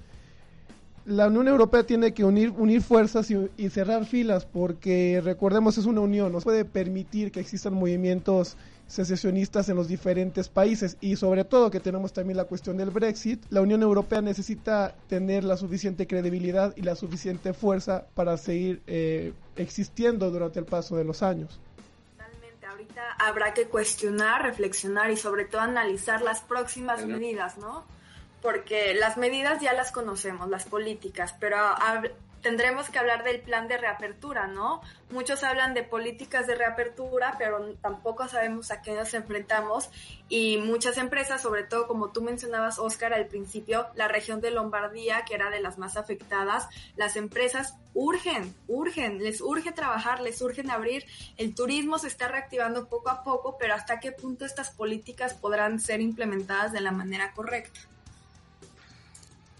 la 1.06 1.28
Unión 1.28 1.48
Europea 1.48 1.84
tiene 1.84 2.14
que 2.14 2.24
unir, 2.24 2.52
unir 2.52 2.82
fuerzas 2.82 3.30
y, 3.30 3.70
cerrar 3.70 4.06
filas 4.06 4.46
porque 4.46 5.22
recordemos 5.24 5.78
es 5.78 5.86
una 5.86 6.02
unión, 6.02 6.32
no 6.32 6.40
se 6.40 6.46
puede 6.46 6.66
permitir 6.66 7.32
que 7.32 7.40
existan 7.40 7.74
movimientos 7.74 8.56
secesionistas 8.88 9.70
en 9.70 9.76
los 9.76 9.88
diferentes 9.88 10.50
países 10.50 10.98
y 11.02 11.16
sobre 11.16 11.46
todo 11.46 11.72
que 11.72 11.80
tenemos 11.80 12.14
también 12.14 12.38
la 12.38 12.46
cuestión 12.46 12.78
del 12.78 12.92
Brexit, 12.92 13.44
la 13.50 13.62
Unión 13.62 13.82
Europea 13.82 14.22
necesita 14.22 14.96
tener 15.08 15.44
la 15.44 15.58
suficiente 15.58 16.06
credibilidad 16.08 16.74
y 16.78 16.84
la 16.84 16.96
suficiente 16.96 17.54
fuerza 17.54 18.06
para 18.14 18.38
seguir 18.38 18.82
eh, 18.88 19.34
existiendo 19.56 20.30
durante 20.30 20.60
el 20.60 20.66
paso 20.66 20.96
de 20.96 21.04
los 21.04 21.24
años. 21.24 21.60
Totalmente, 22.18 22.66
ahorita 22.66 23.02
habrá 23.20 23.54
que 23.54 23.68
cuestionar, 23.68 24.44
reflexionar 24.44 25.12
y 25.12 25.18
sobre 25.18 25.46
todo 25.46 25.62
analizar 25.62 26.22
las 26.22 26.42
próximas 26.42 27.06
medidas, 27.06 27.58
¿no? 27.58 27.84
Porque 28.44 28.94
las 28.94 29.16
medidas 29.16 29.62
ya 29.62 29.72
las 29.74 29.94
conocemos, 29.94 30.50
las 30.50 30.66
políticas, 30.66 31.34
pero 31.40 31.58
tendremos 32.42 32.90
que 32.90 33.00
hablar 33.00 33.24
del 33.24 33.40
plan 33.40 33.70
de 33.70 33.78
reapertura, 33.78 34.48
¿no? 34.48 34.82
Muchos 35.12 35.46
hablan 35.46 35.74
de 35.74 35.84
políticas 35.84 36.46
de 36.46 36.56
reapertura, 36.56 37.36
pero 37.40 37.74
tampoco 37.76 38.28
sabemos 38.28 38.70
a 38.70 38.82
qué 38.82 38.96
nos 38.96 39.14
enfrentamos 39.14 39.90
y 40.28 40.58
muchas 40.58 40.98
empresas, 40.98 41.42
sobre 41.42 41.64
todo 41.64 41.88
como 41.88 42.12
tú 42.12 42.22
mencionabas, 42.22 42.80
Oscar, 42.80 43.14
al 43.14 43.28
principio, 43.28 43.88
la 43.96 44.10
región 44.10 44.42
de 44.42 44.52
Lombardía, 44.52 45.24
que 45.24 45.36
era 45.36 45.50
de 45.50 45.62
las 45.62 45.78
más 45.78 45.96
afectadas, 45.96 46.68
las 46.98 47.16
empresas 47.16 47.78
urgen, 47.94 48.54
urgen, 48.68 49.24
les 49.24 49.40
urge 49.40 49.72
trabajar, 49.72 50.20
les 50.20 50.42
urgen 50.42 50.70
abrir, 50.70 51.06
el 51.38 51.56
turismo 51.56 51.98
se 51.98 52.08
está 52.08 52.28
reactivando 52.28 52.90
poco 52.90 53.10
a 53.10 53.24
poco, 53.24 53.58
pero 53.58 53.74
hasta 53.74 54.02
qué 54.02 54.12
punto 54.12 54.44
estas 54.44 54.70
políticas 54.70 55.34
podrán 55.34 55.80
ser 55.80 56.02
implementadas 56.02 56.74
de 56.74 56.82
la 56.82 56.92
manera 56.92 57.32
correcta. 57.32 57.80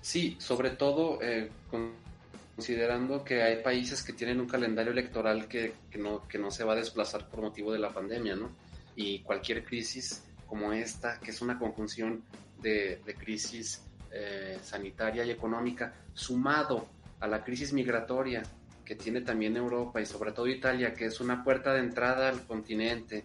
Sí, 0.04 0.36
sobre 0.38 0.72
todo 0.72 1.20
eh, 1.22 1.50
considerando 2.58 3.24
que 3.24 3.42
hay 3.42 3.64
países 3.64 4.04
que 4.04 4.12
tienen 4.12 4.42
un 4.42 4.48
calendario 4.48 4.92
electoral 4.92 5.48
que, 5.48 5.76
no, 5.98 6.52
se 6.52 6.66
va 6.66 6.74
a 6.74 6.76
desplazar 6.76 7.30
por 7.30 7.42
motivo 7.42 7.72
de 7.72 7.80
la 7.80 7.90
pandemia, 7.90 8.36
¿no? 8.36 8.52
Y 8.98 9.20
cualquier 9.20 9.64
crisis 9.64 10.26
como 10.46 10.74
esta, 10.74 11.22
que 11.22 11.32
es 11.32 11.42
una 11.42 11.58
conjunción 11.58 12.22
de, 12.62 13.00
crisis 13.18 13.82
eh, 14.12 14.60
sanitaria 14.62 15.24
y 15.24 15.32
económica, 15.32 15.94
sumado 16.14 16.86
a 17.22 17.28
la 17.28 17.42
crisis 17.42 17.72
migratoria 17.72 18.44
que 18.84 18.96
tiene 18.96 19.22
también 19.22 19.56
Europa 19.56 20.02
y 20.02 20.06
sobre 20.06 20.34
todo 20.34 20.48
Italia, 20.48 20.94
que 20.94 21.06
es 21.06 21.22
una 21.22 21.46
puerta 21.46 21.74
de 21.74 21.80
entrada 21.80 22.28
al 22.28 22.46
continente, 22.46 23.24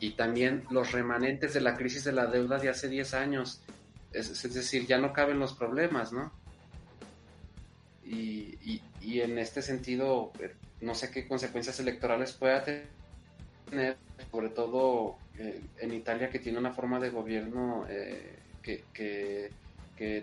y 0.00 0.12
también 0.12 0.64
los 0.70 0.92
remanentes 0.92 1.52
de 1.52 1.60
la 1.60 1.76
crisis 1.76 2.04
de 2.04 2.12
la 2.12 2.24
deuda 2.24 2.58
de 2.58 2.70
hace 2.70 2.88
10 2.88 3.12
años, 3.12 3.60
es, 4.14 4.54
decir, 4.54 4.86
ya 4.86 4.98
no 4.98 5.12
caben 5.12 5.38
los 5.38 5.54
problemas, 5.54 6.12
¿no? 6.12 6.32
Y, 8.04 8.80
y, 9.00 9.20
en 9.20 9.38
este 9.38 9.62
sentido, 9.62 10.32
eh, 10.38 10.54
no 10.80 10.94
sé 10.94 11.10
qué 11.10 11.26
consecuencias 11.26 11.78
electorales 11.80 12.32
pueda 12.32 12.64
tener, 12.64 13.96
sobre 14.30 14.50
todo 14.50 15.16
eh, 15.38 15.60
en 15.78 15.92
Italia 15.92 16.30
que 16.30 16.38
tiene 16.38 16.58
una 16.58 16.72
forma 16.72 17.00
de 17.00 17.10
gobierno 17.10 17.86
eh, 17.88 18.38
que, 18.62 18.84
que, 18.92 19.50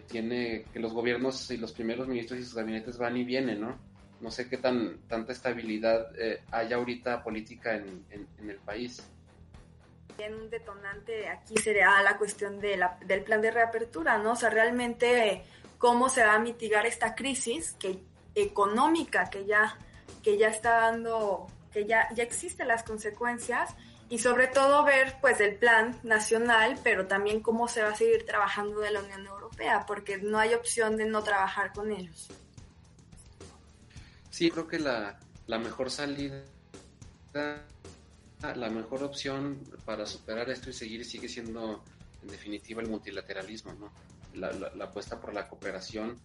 tiene, 0.08 0.66
que 0.74 0.80
los 0.80 0.94
gobiernos 0.94 1.50
y 1.52 1.58
los 1.58 1.72
primeros 1.72 2.08
ministros 2.08 2.40
y 2.40 2.44
sus 2.44 2.56
gabinetes 2.56 2.98
van 2.98 3.18
y 3.18 3.24
vienen, 3.24 3.62
¿no? 3.62 3.78
No 4.20 4.30
sé 4.30 4.48
qué 4.48 4.58
tan 4.58 5.00
tanta 5.08 5.32
estabilidad 5.32 6.12
hay 6.52 6.74
ahorita 6.74 7.24
política 7.24 7.76
en, 7.76 8.04
en 8.12 8.50
el 8.50 8.58
país 8.58 9.02
un 10.30 10.50
detonante 10.50 11.28
aquí 11.30 11.58
sería 11.58 12.02
la 12.02 12.18
cuestión 12.18 12.60
de 12.60 12.78
la, 12.78 12.98
del 13.06 13.24
plan 13.24 13.42
de 13.42 13.52
reapertura, 13.52 14.18
¿no? 14.18 14.34
O 14.34 14.36
sea, 14.36 14.50
realmente 14.50 15.44
cómo 15.78 16.10
se 16.10 16.24
va 16.24 16.34
a 16.34 16.40
mitigar 16.40 16.86
esta 16.86 17.16
crisis 17.16 17.74
que, 17.80 18.00
económica 18.36 19.30
que 19.30 19.46
ya, 19.46 19.78
que 20.24 20.38
ya 20.38 20.50
está 20.50 20.82
dando, 20.82 21.48
que 21.74 21.86
ya, 21.86 22.08
ya 22.14 22.24
existen 22.24 22.68
las 22.68 22.84
consecuencias 22.84 23.76
y 24.10 24.20
sobre 24.20 24.48
todo 24.48 24.84
ver 24.84 25.16
pues 25.22 25.40
el 25.40 25.56
plan 25.56 25.98
nacional, 26.04 26.78
pero 26.84 27.08
también 27.08 27.42
cómo 27.42 27.68
se 27.68 27.82
va 27.82 27.90
a 27.90 27.96
seguir 27.96 28.26
trabajando 28.26 28.82
de 28.82 28.92
la 28.92 29.00
Unión 29.00 29.26
Europea, 29.26 29.86
porque 29.88 30.18
no 30.18 30.38
hay 30.38 30.54
opción 30.54 30.98
de 30.98 31.06
no 31.06 31.24
trabajar 31.24 31.72
con 31.74 31.92
ellos. 31.92 32.30
Sí, 34.30 34.52
creo 34.52 34.68
que 34.68 34.80
la, 34.80 35.18
la 35.48 35.60
mejor 35.60 35.90
salida 35.90 36.44
la 38.56 38.70
mejor 38.70 39.04
opción 39.04 39.60
para 39.86 40.06
superar 40.06 40.50
esto 40.50 40.70
y 40.70 40.74
seguir 40.74 41.06
sigue 41.06 41.30
siendo 41.30 41.84
en 42.24 42.30
definitiva 42.30 42.82
el 42.82 42.90
multilateralismo, 42.90 43.74
¿no? 43.74 43.92
La, 44.34 44.50
apuesta 44.86 45.20
por 45.20 45.34
la 45.34 45.48
cooperación, 45.48 46.18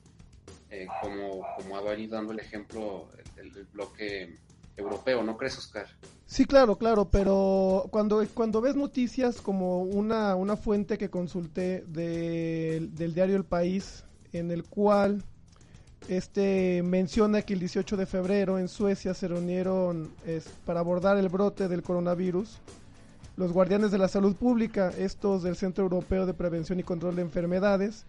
eh, 0.71 0.87
como, 1.03 1.45
como 1.57 1.77
ha 1.77 1.83
venido 1.83 2.17
dando 2.17 2.33
el 2.33 2.39
ejemplo 2.39 3.09
el, 3.37 3.51
bloque 3.73 4.39
europeo, 4.77 5.23
¿no 5.23 5.37
crees, 5.37 5.59
Oscar? 5.59 5.87
Sí, 6.27 6.45
claro, 6.45 6.77
claro, 6.77 7.09
pero 7.11 7.87
cuando, 7.91 8.27
cuando 8.35 8.61
ves 8.61 8.77
noticias 8.77 9.41
como 9.41 9.83
una, 9.83 10.35
una 10.37 10.57
fuente 10.57 10.99
que 10.99 11.11
consulté 11.11 11.85
del 11.87 13.15
diario 13.15 13.37
El 13.37 13.45
País, 13.45 14.05
en 14.33 14.51
el 14.51 14.65
cual 14.65 15.25
este 16.09 16.83
menciona 16.83 17.43
que 17.43 17.55
el 17.55 17.61
18 17.61 17.97
de 17.97 18.07
febrero 18.07 18.59
en 18.59 18.69
Suecia 18.69 19.15
se 19.15 19.29
reunieron 19.29 20.11
para 20.65 20.81
abordar 20.81 21.17
el 21.17 21.29
brote 21.29 21.69
del 21.69 21.83
coronavirus 21.83 22.59
los 23.37 23.53
guardianes 23.53 23.91
de 23.91 23.99
la 23.99 24.09
salud 24.09 24.35
pública, 24.35 24.93
estos 24.99 25.43
del 25.43 25.57
Centro 25.57 25.85
Europeo 25.85 26.25
de 26.25 26.33
Prevención 26.33 26.81
y 26.81 26.83
Control 26.83 27.17
de 27.17 27.23
Enfermedades, 27.23 28.07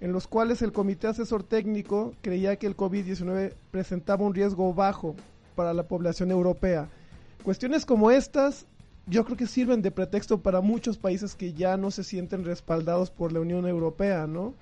en 0.00 0.12
los 0.12 0.26
cuales 0.26 0.60
el 0.60 0.72
Comité 0.72 1.06
Asesor 1.06 1.42
Técnico 1.42 2.12
creía 2.20 2.56
que 2.56 2.66
el 2.66 2.76
COVID-19 2.76 3.54
presentaba 3.70 4.26
un 4.26 4.34
riesgo 4.34 4.74
bajo 4.74 5.16
para 5.54 5.72
la 5.72 5.84
población 5.84 6.30
europea. 6.30 6.88
Cuestiones 7.42 7.86
como 7.86 8.10
estas 8.10 8.66
yo 9.06 9.24
creo 9.24 9.36
que 9.36 9.46
sirven 9.46 9.80
de 9.82 9.92
pretexto 9.92 10.42
para 10.42 10.60
muchos 10.60 10.98
países 10.98 11.34
que 11.34 11.54
ya 11.54 11.76
no 11.76 11.90
se 11.90 12.04
sienten 12.04 12.44
respaldados 12.44 13.10
por 13.10 13.32
la 13.32 13.40
Unión 13.40 13.66
Europea, 13.66 14.26
¿no? 14.26 14.52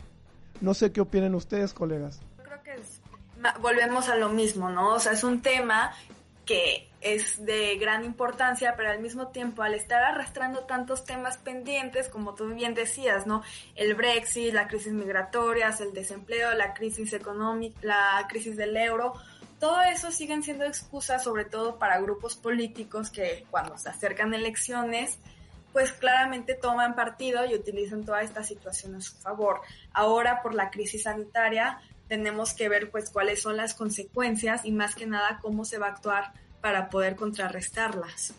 No 0.60 0.74
sé 0.74 0.92
qué 0.92 1.00
opinen 1.00 1.34
ustedes, 1.34 1.72
colegas. 1.72 2.20
Volvemos 3.60 4.08
a 4.08 4.16
lo 4.16 4.28
mismo, 4.28 4.70
¿no? 4.70 4.94
O 4.94 5.00
sea, 5.00 5.12
es 5.12 5.24
un 5.24 5.42
tema 5.42 5.92
que 6.46 6.88
es 7.00 7.44
de 7.44 7.76
gran 7.76 8.04
importancia, 8.04 8.74
pero 8.76 8.90
al 8.90 9.00
mismo 9.00 9.28
tiempo 9.28 9.62
al 9.62 9.74
estar 9.74 10.02
arrastrando 10.02 10.60
tantos 10.60 11.04
temas 11.04 11.36
pendientes, 11.36 12.08
como 12.08 12.34
tú 12.34 12.46
bien 12.48 12.74
decías, 12.74 13.26
¿no? 13.26 13.42
El 13.74 13.94
Brexit, 13.94 14.52
la 14.52 14.68
crisis 14.68 14.92
migratoria, 14.92 15.74
el 15.78 15.92
desempleo, 15.92 16.54
la 16.54 16.74
crisis 16.74 17.12
económica, 17.12 17.78
la 17.82 18.26
crisis 18.28 18.56
del 18.56 18.76
euro, 18.76 19.14
todo 19.58 19.80
eso 19.82 20.10
siguen 20.10 20.42
siendo 20.42 20.64
excusas, 20.64 21.24
sobre 21.24 21.44
todo 21.44 21.78
para 21.78 22.00
grupos 22.00 22.36
políticos 22.36 23.10
que 23.10 23.46
cuando 23.50 23.78
se 23.78 23.88
acercan 23.88 24.34
elecciones, 24.34 25.18
pues 25.72 25.92
claramente 25.92 26.54
toman 26.54 26.94
partido 26.94 27.44
y 27.44 27.54
utilizan 27.54 28.04
toda 28.04 28.22
esta 28.22 28.44
situación 28.44 28.94
a 28.94 29.00
su 29.00 29.16
favor. 29.16 29.60
Ahora 29.92 30.42
por 30.42 30.54
la 30.54 30.70
crisis 30.70 31.04
sanitaria 31.04 31.80
tenemos 32.08 32.54
que 32.54 32.68
ver 32.68 32.90
pues 32.90 33.10
cuáles 33.10 33.42
son 33.42 33.56
las 33.56 33.74
consecuencias 33.74 34.64
y 34.64 34.72
más 34.72 34.94
que 34.94 35.06
nada 35.06 35.38
cómo 35.40 35.64
se 35.64 35.78
va 35.78 35.86
a 35.86 35.90
actuar 35.90 36.32
para 36.60 36.90
poder 36.90 37.16
contrarrestarlas. 37.16 38.34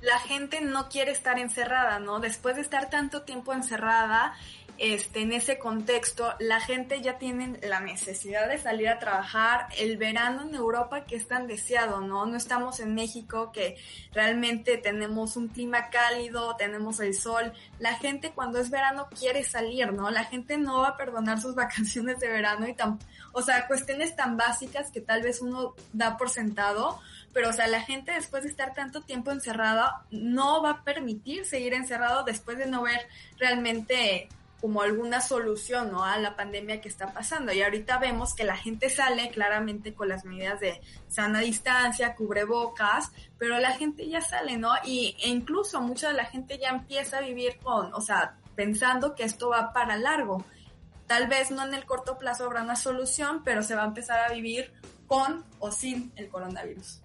La 0.00 0.18
gente 0.20 0.60
no 0.60 0.88
quiere 0.88 1.10
estar 1.10 1.38
encerrada, 1.38 1.98
¿no? 1.98 2.20
Después 2.20 2.56
de 2.56 2.62
estar 2.62 2.88
tanto 2.88 3.22
tiempo 3.22 3.52
encerrada, 3.52 4.34
este, 4.78 5.22
en 5.22 5.32
ese 5.32 5.58
contexto, 5.58 6.34
la 6.38 6.60
gente 6.60 7.02
ya 7.02 7.18
tiene 7.18 7.58
la 7.66 7.80
necesidad 7.80 8.48
de 8.48 8.58
salir 8.58 8.88
a 8.88 9.00
trabajar. 9.00 9.66
El 9.76 9.96
verano 9.96 10.42
en 10.42 10.54
Europa 10.54 11.04
que 11.04 11.16
es 11.16 11.26
tan 11.26 11.48
deseado, 11.48 12.00
¿no? 12.00 12.26
No 12.26 12.36
estamos 12.36 12.78
en 12.78 12.94
México 12.94 13.50
que 13.50 13.76
realmente 14.12 14.78
tenemos 14.78 15.36
un 15.36 15.48
clima 15.48 15.90
cálido, 15.90 16.54
tenemos 16.56 17.00
el 17.00 17.14
sol. 17.14 17.52
La 17.80 17.96
gente 17.96 18.30
cuando 18.30 18.60
es 18.60 18.70
verano 18.70 19.08
quiere 19.18 19.42
salir, 19.42 19.92
¿no? 19.92 20.10
La 20.10 20.24
gente 20.24 20.56
no 20.58 20.82
va 20.82 20.90
a 20.90 20.96
perdonar 20.96 21.40
sus 21.40 21.54
vacaciones 21.56 22.20
de 22.20 22.28
verano 22.28 22.68
y 22.68 22.74
tan, 22.74 23.00
o 23.32 23.42
sea, 23.42 23.66
cuestiones 23.66 24.14
tan 24.14 24.36
básicas 24.36 24.92
que 24.92 25.00
tal 25.00 25.22
vez 25.22 25.40
uno 25.40 25.74
da 25.92 26.16
por 26.16 26.30
sentado, 26.30 27.00
pero 27.32 27.50
o 27.50 27.52
sea, 27.52 27.66
la 27.66 27.80
gente 27.80 28.12
después 28.12 28.44
de 28.44 28.50
estar 28.50 28.74
tanto 28.74 29.00
tiempo 29.00 29.32
encerrada 29.32 30.04
no 30.12 30.62
va 30.62 30.70
a 30.70 30.84
permitir 30.84 31.44
seguir 31.46 31.74
encerrado 31.74 32.22
después 32.22 32.58
de 32.58 32.66
no 32.66 32.82
ver 32.82 33.08
realmente 33.38 34.28
como 34.60 34.82
alguna 34.82 35.20
solución 35.20 35.92
a 35.94 36.18
la 36.18 36.34
pandemia 36.34 36.80
que 36.80 36.88
está 36.88 37.12
pasando. 37.12 37.52
Y 37.52 37.62
ahorita 37.62 37.98
vemos 37.98 38.34
que 38.34 38.44
la 38.44 38.56
gente 38.56 38.90
sale 38.90 39.30
claramente 39.30 39.94
con 39.94 40.08
las 40.08 40.24
medidas 40.24 40.60
de 40.60 40.80
sana 41.08 41.40
distancia, 41.40 42.14
cubrebocas, 42.14 43.12
pero 43.38 43.58
la 43.58 43.72
gente 43.72 44.08
ya 44.08 44.20
sale, 44.20 44.56
¿no? 44.56 44.72
Y, 44.84 45.16
e 45.20 45.28
incluso 45.28 45.80
mucha 45.80 46.08
de 46.08 46.14
la 46.14 46.24
gente 46.24 46.58
ya 46.58 46.70
empieza 46.70 47.18
a 47.18 47.20
vivir 47.20 47.58
con, 47.58 47.92
o 47.94 48.00
sea, 48.00 48.36
pensando 48.56 49.14
que 49.14 49.24
esto 49.24 49.50
va 49.50 49.72
para 49.72 49.96
largo. 49.96 50.44
Tal 51.06 51.28
vez 51.28 51.50
no 51.50 51.64
en 51.64 51.74
el 51.74 51.86
corto 51.86 52.18
plazo 52.18 52.44
habrá 52.44 52.62
una 52.62 52.76
solución, 52.76 53.42
pero 53.44 53.62
se 53.62 53.74
va 53.74 53.84
a 53.84 53.86
empezar 53.86 54.18
a 54.20 54.32
vivir 54.32 54.72
con 55.06 55.44
o 55.60 55.70
sin 55.70 56.12
el 56.16 56.28
coronavirus. 56.28 57.00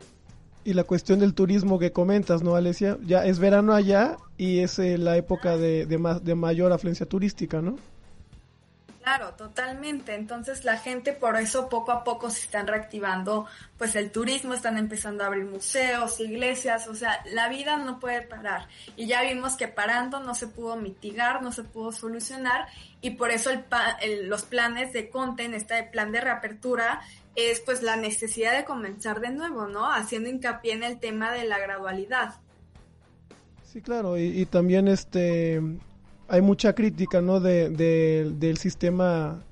Y 0.65 0.73
la 0.73 0.85
cuestión 0.85 1.19
del 1.19 1.33
turismo 1.33 1.77
que 1.77 1.91
comentas, 1.91 2.41
¿no, 2.41 2.55
Alesia? 2.55 2.97
Ya 3.05 3.25
es 3.25 3.39
verano 3.39 3.73
allá 3.73 4.17
y 4.37 4.59
es 4.59 4.79
eh, 4.79 4.97
la 4.97 5.17
época 5.17 5.57
de, 5.57 5.85
de, 5.85 6.19
de 6.23 6.35
mayor 6.35 6.71
afluencia 6.71 7.05
turística, 7.05 7.61
¿no? 7.61 7.77
Claro, 9.03 9.33
totalmente. 9.33 10.15
Entonces 10.15 10.63
la 10.63 10.77
gente 10.77 11.11
por 11.11 11.35
eso 11.35 11.67
poco 11.67 11.91
a 11.91 12.05
poco 12.05 12.29
se 12.29 12.39
están 12.39 12.67
reactivando, 12.67 13.45
pues 13.77 13.97
el 13.97 14.11
turismo, 14.11 14.53
están 14.53 14.77
empezando 14.77 15.23
a 15.23 15.27
abrir 15.27 15.43
museos, 15.43 16.21
iglesias, 16.21 16.87
o 16.87 16.95
sea, 16.95 17.21
la 17.25 17.49
vida 17.49 17.75
no 17.75 17.99
puede 17.99 18.21
parar. 18.21 18.69
Y 18.95 19.07
ya 19.07 19.21
vimos 19.23 19.57
que 19.57 19.67
parando 19.67 20.21
no 20.21 20.33
se 20.33 20.47
pudo 20.47 20.77
mitigar, 20.77 21.41
no 21.41 21.51
se 21.51 21.63
pudo 21.63 21.91
solucionar 21.91 22.67
y 23.01 23.11
por 23.11 23.31
eso 23.31 23.49
el, 23.49 24.29
los 24.29 24.43
planes 24.43 24.93
de 24.93 25.09
Conte 25.09 25.43
en 25.43 25.53
este 25.53 25.83
plan 25.83 26.13
de 26.13 26.21
reapertura 26.21 27.01
es 27.35 27.59
pues 27.59 27.83
la 27.83 27.97
necesidad 27.97 28.55
de 28.55 28.63
comenzar 28.63 29.19
de 29.19 29.31
nuevo, 29.31 29.67
¿no? 29.67 29.91
Haciendo 29.91 30.29
hincapié 30.29 30.73
en 30.73 30.83
el 30.83 30.99
tema 31.01 31.33
de 31.33 31.43
la 31.43 31.59
gradualidad. 31.59 32.35
Sí, 33.65 33.81
claro, 33.81 34.17
y, 34.17 34.45
también 34.45 34.87
este 34.87 35.59
hay 36.33 36.41
mucha 36.41 36.73
crítica, 36.73 37.21
¿no? 37.21 37.39
De, 37.39 37.69
del 37.69 38.57
sistema, 38.57 39.43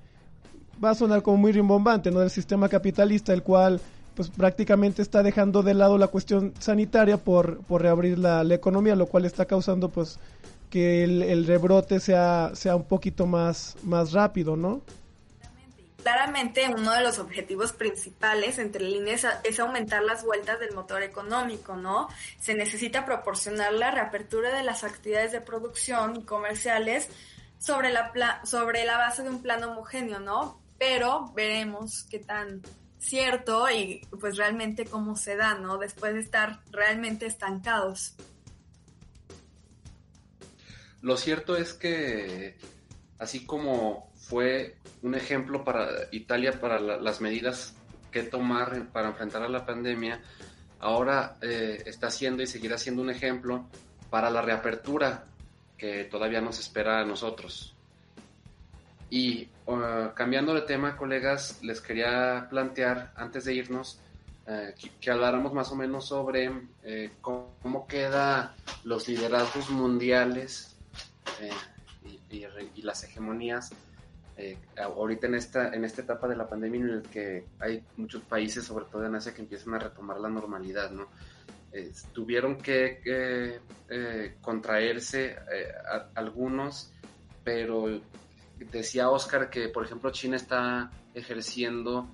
va 0.84 0.90
a 0.90 0.96
sonar 0.96 1.22
como 1.22 1.38
muy 1.38 1.52
rimbombante, 1.52 2.10
¿no? 2.10 2.22
Del 2.22 2.32
sistema 2.32 2.70
capitalista, 2.70 3.34
el 3.34 3.44
cual 3.44 3.80
pues 4.16 4.32
prácticamente 4.32 5.04
está 5.04 5.22
dejando 5.22 5.62
de 5.62 5.76
lado 5.76 6.00
la 6.00 6.08
cuestión 6.08 6.54
sanitaria 6.58 7.18
por, 7.18 7.60
por 7.60 7.84
reabrir 7.84 8.18
la, 8.18 8.44
la 8.44 8.56
economía, 8.56 8.96
lo 8.96 9.06
cual 9.06 9.26
está 9.26 9.46
causando 9.46 9.90
pues 9.90 10.18
que 10.72 11.04
el, 11.04 11.22
el 11.22 11.46
rebrote 11.46 12.00
sea, 12.00 12.50
sea 12.56 12.76
un 12.76 12.86
poquito 12.86 13.28
más, 13.28 13.76
más 13.84 14.12
rápido, 14.12 14.56
¿no? 14.56 14.82
Claramente 16.02 16.68
uno 16.68 16.94
de 16.94 17.02
los 17.02 17.20
objetivos 17.20 17.74
principales 17.74 18.58
entre 18.58 18.84
líneas 18.84 19.28
es 19.44 19.60
aumentar 19.60 20.02
las 20.02 20.24
vueltas 20.24 20.60
del 20.60 20.74
motor 20.74 21.04
económico, 21.04 21.76
¿no? 21.76 22.08
Se 22.40 22.56
necesita 22.56 23.06
proporcionar 23.06 23.74
la 23.74 23.92
reapertura 23.92 24.56
de 24.56 24.64
las 24.64 24.84
actividades 24.84 25.32
de 25.32 25.42
producción 25.42 26.16
y 26.16 26.24
comerciales 26.24 27.08
sobre 27.60 27.92
la, 27.92 28.42
sobre 28.46 28.84
la 28.86 28.98
base 28.98 29.22
de 29.22 29.30
un 29.30 29.44
plan 29.44 29.64
homogéneo, 29.64 30.20
¿no? 30.20 30.60
Pero 30.80 31.32
veremos 31.36 32.04
qué 32.10 32.18
tan 32.18 32.64
cierto 32.98 33.70
y 33.70 34.08
pues 34.20 34.38
realmente 34.38 34.86
cómo 34.86 35.16
se 35.16 35.36
da, 35.36 35.54
¿no? 35.56 35.78
Después 35.78 36.14
de 36.16 36.22
estar 36.22 36.62
realmente 36.72 37.28
estancados. 37.28 38.16
Lo 41.02 41.18
cierto 41.18 41.56
es 41.56 41.74
que 41.74 42.58
así 43.20 43.46
como 43.46 44.11
fue 44.32 44.78
un 45.02 45.14
ejemplo 45.14 45.66
para 45.66 46.08
Italia 46.14 46.58
para 46.62 46.80
las 46.80 47.20
medidas 47.20 47.76
que 48.14 48.24
tomar 48.24 48.88
para 48.94 49.10
enfrentar 49.10 49.44
a 49.44 49.50
la 49.50 49.66
pandemia. 49.66 50.22
Ahora 50.80 51.36
eh, 51.42 51.84
está 51.86 52.10
siendo 52.10 52.42
y 52.42 52.48
seguirá 52.48 52.78
siendo 52.78 53.02
un 53.02 53.10
ejemplo 53.10 53.66
para 54.10 54.30
la 54.30 54.42
reapertura 54.42 55.26
que 55.78 56.06
todavía 56.06 56.40
nos 56.40 56.60
espera 56.60 57.02
a 57.02 57.06
nosotros. 57.06 57.76
Y 59.10 59.50
uh, 59.66 60.14
cambiando 60.16 60.54
de 60.54 60.62
tema, 60.62 60.96
colegas, 60.96 61.60
les 61.62 61.82
quería 61.82 62.48
plantear, 62.50 63.12
antes 63.18 63.44
de 63.44 63.54
irnos, 63.54 64.00
eh, 64.48 64.74
que, 65.02 65.12
habláramos 65.12 65.52
más 65.52 65.70
o 65.74 65.76
menos 65.76 66.08
sobre 66.08 66.50
eh, 66.84 67.12
cómo, 67.20 67.54
cómo 67.62 67.86
queda 67.86 68.56
los 68.86 69.10
liderazgos 69.10 69.70
mundiales 69.70 70.74
y, 72.30 72.38
y, 72.38 72.82
las 72.82 73.04
hegemonías 73.04 73.74
eh, 74.42 74.58
ahorita 74.78 75.28
en 75.28 75.36
esta, 75.36 75.72
en 75.72 75.86
esta 75.86 76.02
etapa 76.02 76.28
de 76.28 76.36
la 76.36 76.50
pandemia 76.50 76.82
en 76.82 76.90
el 76.90 77.02
que 77.04 77.46
hay 77.60 77.84
muchos 77.98 78.24
países, 78.24 78.64
sobre 78.64 78.86
todo 78.86 79.06
en 79.06 79.14
Asia, 79.14 79.36
que 79.36 79.42
empiezan 79.42 79.76
a 79.76 79.80
retomar 79.80 80.20
la 80.20 80.30
normalidad, 80.30 80.90
¿no? 80.92 81.08
tuvieron 82.12 82.58
que 82.58 83.02
eh, 83.06 84.36
contraerse 84.42 85.38
eh, 85.54 85.72
algunos, 86.16 86.92
pero 87.46 88.02
decía 88.72 89.10
Oscar 89.10 89.50
que, 89.50 89.70
por 89.70 89.86
ejemplo, 89.86 90.12
China 90.12 90.36
está 90.36 90.92
ejerciendo 91.14 92.10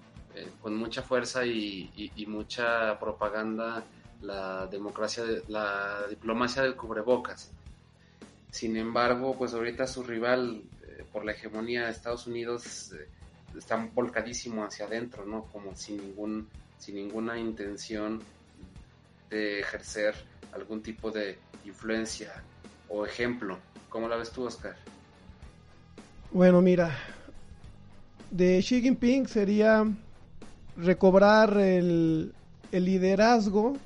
con 0.62 0.76
mucha 0.76 1.02
fuerza 1.02 1.44
y, 1.44 2.12
y, 2.16 2.26
mucha 2.28 3.00
propaganda 3.00 3.84
la 4.22 4.68
democracia, 4.68 5.24
la 5.48 6.06
diplomacia 6.08 6.62
del 6.62 6.76
cubrebocas. 6.76 7.52
Sin 8.52 8.78
embargo, 8.78 9.36
pues 9.36 9.56
ahorita 9.56 9.88
su 9.88 10.04
rival 10.04 10.62
por 11.06 11.26
la 11.26 11.32
hegemonía 11.32 11.86
de 11.86 11.92
Estados 11.92 12.28
Unidos 12.28 12.94
eh, 12.94 13.08
están 13.58 13.94
volcadísimo 13.94 14.64
hacia 14.64 14.86
adentro, 14.86 15.26
¿no? 15.26 15.44
Como 15.46 15.76
sin 15.76 15.98
ningún, 15.98 16.48
sin 16.78 16.96
ninguna 16.96 17.38
intención 17.38 18.22
de 19.30 19.60
ejercer 19.60 20.16
algún 20.54 20.82
tipo 20.82 21.12
de 21.12 21.38
influencia 21.66 22.44
o 22.90 23.06
ejemplo. 23.06 23.58
¿Cómo 23.90 24.08
la 24.08 24.16
ves 24.16 24.32
tú, 24.32 24.44
Oscar? 24.44 24.76
Bueno, 26.32 26.62
mira, 26.62 26.98
de 28.32 28.60
Xi 28.60 28.82
Jinping 28.82 29.28
sería 29.28 29.86
recobrar 30.76 31.58
el, 31.58 32.34
el 32.72 32.86
liderazgo 32.86 33.78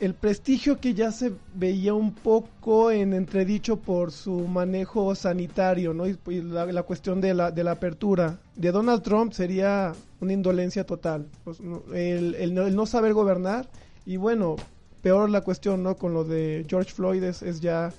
el 0.00 0.14
prestigio 0.14 0.80
que 0.80 0.94
ya 0.94 1.10
se 1.10 1.32
veía 1.54 1.94
un 1.94 2.12
poco 2.12 2.90
en 2.90 3.12
entredicho 3.12 3.76
por 3.76 4.12
su 4.12 4.46
manejo 4.46 5.14
sanitario, 5.14 5.94
¿no? 5.94 6.06
Y, 6.06 6.16
la, 6.42 6.82
cuestión 6.82 7.20
de 7.20 7.34
la, 7.34 7.50
de 7.50 7.64
la 7.64 7.72
apertura. 7.72 8.38
De 8.54 8.72
Donald 8.72 9.02
Trump 9.02 9.32
sería 9.32 9.92
una 10.20 10.32
indolencia 10.32 10.84
total. 10.84 11.26
Pues, 11.44 11.60
el, 11.94 12.34
el, 12.34 12.74
no 12.74 12.86
saber 12.86 13.12
gobernar. 13.12 13.68
Y 14.04 14.16
bueno, 14.16 14.56
peor 15.02 15.30
la 15.30 15.40
cuestión, 15.40 15.82
¿no? 15.82 15.96
Con 15.96 16.14
lo 16.14 16.24
de 16.24 16.64
George 16.68 16.92
Floyd 16.92 17.22
es, 17.22 17.42
es 17.42 17.60
ya, 17.60 17.92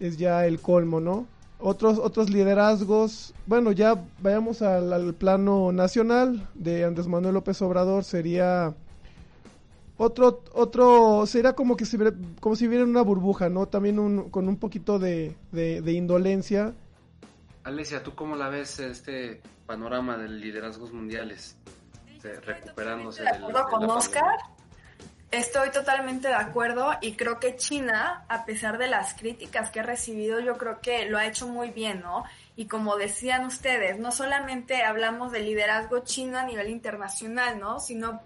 es 0.00 0.16
ya 0.16 0.46
el 0.46 0.60
colmo, 0.60 1.00
¿no? 1.00 1.26
Otros, 1.58 1.98
otros 1.98 2.28
liderazgos, 2.28 3.34
bueno, 3.46 3.70
ya 3.70 4.04
vayamos 4.20 4.62
al, 4.62 4.92
al 4.92 5.14
plano 5.14 5.70
nacional 5.70 6.48
de 6.54 6.84
Andrés 6.84 7.06
Manuel 7.06 7.34
López 7.34 7.62
Obrador, 7.62 8.02
sería 8.02 8.74
otro, 9.96 10.42
otro, 10.52 11.26
será 11.26 11.52
como 11.54 11.76
que 11.76 11.84
se, 11.84 11.98
como 12.40 12.56
si 12.56 12.66
hubiera 12.66 12.84
una 12.84 13.02
burbuja, 13.02 13.48
¿no? 13.48 13.66
También 13.66 13.98
un, 13.98 14.30
con 14.30 14.48
un 14.48 14.56
poquito 14.56 14.98
de, 14.98 15.36
de, 15.52 15.92
indolencia. 15.92 16.74
Alesia, 17.64 18.02
¿tú 18.02 18.14
cómo 18.14 18.34
la 18.34 18.48
ves 18.48 18.80
este 18.80 19.40
panorama 19.66 20.16
de 20.16 20.28
liderazgos 20.28 20.92
mundiales? 20.92 21.56
recuperándose 22.22 23.22
de 23.24 23.30
acuerdo 23.30 23.64
con 23.64 23.90
Oscar. 23.90 24.36
Estoy 25.32 25.70
totalmente 25.70 26.28
de 26.28 26.34
acuerdo 26.34 26.92
y 27.00 27.16
creo 27.16 27.40
que 27.40 27.56
China, 27.56 28.24
a 28.28 28.44
pesar 28.44 28.76
de 28.76 28.86
las 28.86 29.14
críticas 29.14 29.70
que 29.70 29.80
ha 29.80 29.82
recibido, 29.82 30.40
yo 30.40 30.58
creo 30.58 30.80
que 30.80 31.06
lo 31.06 31.16
ha 31.16 31.26
hecho 31.26 31.48
muy 31.48 31.70
bien, 31.70 32.02
¿no? 32.02 32.22
Y 32.54 32.66
como 32.66 32.96
decían 32.96 33.46
ustedes, 33.46 33.98
no 33.98 34.12
solamente 34.12 34.82
hablamos 34.82 35.32
de 35.32 35.40
liderazgo 35.40 36.00
chino 36.00 36.38
a 36.38 36.44
nivel 36.44 36.68
internacional, 36.68 37.58
¿no? 37.58 37.80
Sino 37.80 38.20